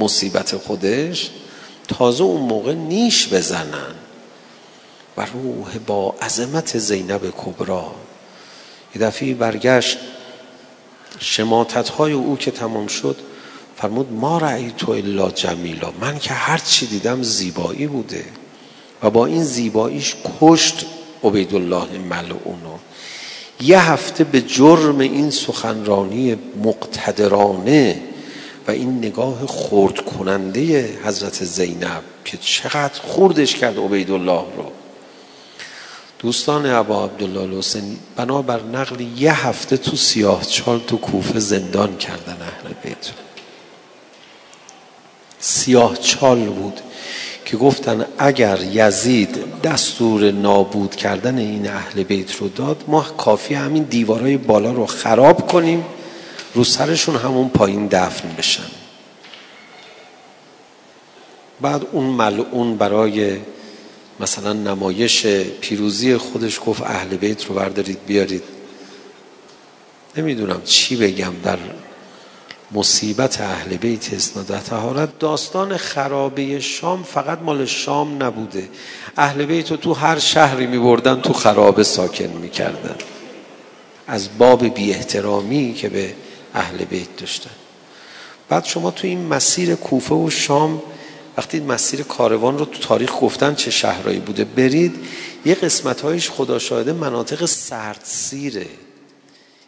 [0.00, 1.30] مصیبت خودش.
[1.88, 3.94] تازه اون موقع نیش بزنن.
[5.16, 7.94] و روح با عظمت زینب کبرا
[8.94, 9.98] یه دفعه برگشت
[11.18, 13.16] شماتت های او که تمام شد
[13.76, 15.92] فرمود ما رأی تو الا جمیلا.
[16.00, 18.24] من که هر چی دیدم زیبایی بوده.
[19.02, 20.86] و با این زیباییش کشت
[21.24, 22.78] عبیدالله ملعونو.
[23.60, 28.02] یه هفته به جرم این سخنرانی مقتدرانه
[28.68, 34.72] و این نگاه خورد کننده حضرت زینب که چقدر خوردش کرد عبیدالله رو.
[36.18, 42.36] دوستان ابا عبدالله الحسین بنابر نقل یه هفته تو سیاه چال تو کوفه زندان کردن
[42.40, 43.10] اهل بیت.
[45.38, 46.80] سیاه چال بود.
[47.48, 53.82] که گفتن اگر یزید دستور نابود کردن این اهل بیت رو داد ما کافی همین
[53.82, 55.84] دیوارای بالا رو خراب کنیم
[56.54, 58.70] رو سرشون همون پایین دفن بشن.
[61.60, 63.36] بعد اون ملعون برای
[64.20, 65.26] مثلا نمایش
[65.60, 68.42] پیروزی خودش گفت اهل بیت رو بردارید بیارید.
[70.16, 71.58] نمی‌دونم چی بگم در
[72.72, 78.68] مصیبت اهل بیت اسناد تهارت داستان خرابه شام فقط مال شام نبوده.
[79.16, 82.96] اهل بیت رو تو هر شهری می بردن تو خرابه ساکن می کردن
[84.06, 86.14] از باب بی احترامی که به
[86.54, 87.50] اهل بیت داشتن.
[88.48, 90.82] بعد شما تو این مسیر کوفه و شام
[91.36, 94.94] وقتی مسیر کاروان رو تو تاریخ گفتن چه شهرهایی بوده برید
[95.44, 98.66] یه قسمت هایش خدا شاهده مناطق سرد سیره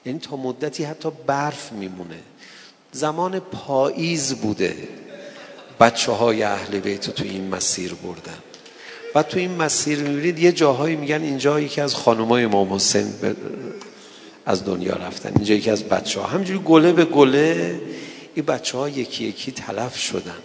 [0.06, 2.18] یعنی تا مدتی حتی برف میمونه.
[2.92, 4.76] زمان پاییز بوده.
[5.80, 8.38] بچه های اهل بیت تو این مسیر بردن.
[9.14, 13.14] و تو این مسیر می‌بینید یه جاهایی میگن اینجا یکی از خانمای امام حسین
[14.46, 15.32] از دنیا رفتن.
[15.36, 17.80] اینجا یکی از بچه ها همجوری گله به گله
[18.34, 20.38] این بچه ها یکی یکی تلف شدن.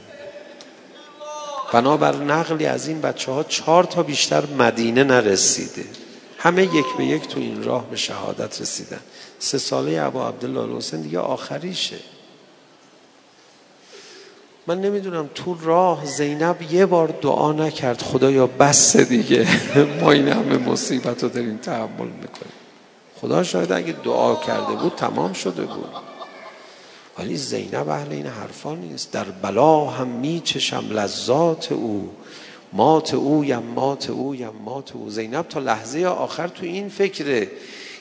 [1.73, 5.85] بنابر نقلی از این بچه ها چهار تا بیشتر مدینه نرسیده.
[6.37, 8.99] همه یک به یک تو این راه به شهادت رسیدن.
[9.39, 11.97] سه ساله ابا عبدالله الحسین دیگه آخریشه.
[14.67, 18.01] من نمی‌دونم تو راه زینب یه بار دعا نکرد.
[18.01, 19.47] خدایا بس دیگه.
[20.01, 22.53] ما این همه مصیبت رو داریم تحمل می‌کنیم.
[23.21, 25.89] خدا شاید اگه دعا کرده بود تمام شده بود.
[27.17, 29.11] ولی زینب اهل این حرفا نیست.
[29.11, 32.09] در بلا هم میچشم لذات او.
[32.73, 35.09] مات او یم مات او یم مات او.
[35.09, 37.51] زینب تا لحظه آخر تو این فکره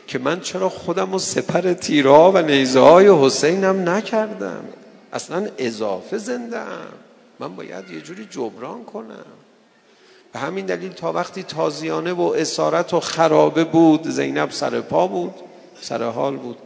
[0.06, 4.64] که من چرا خودم و سپر تیرا و نیزه های حسینم نکردم.
[5.14, 6.62] اصلا اضافه زنده
[7.40, 9.24] من باید یه جوری جبران کنم.
[10.32, 15.34] به همین دلیل تا وقتی تازیانه و اسارت و خرابه بود زینب سر پا بود
[15.80, 16.58] سر حال بود.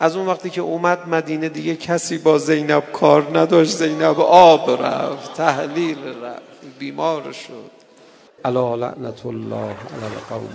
[0.00, 3.76] از اون وقتی که اومد مدینه دیگه کسی با زینب کار نداشت.
[3.76, 6.42] زینب آب رفت تحلیل رفت
[6.78, 7.70] بیمار شد.
[8.44, 10.48] علا لعنت الله علی القوم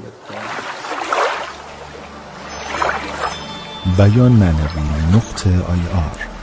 [3.98, 6.37] بیان معنوی نقطه آی آر.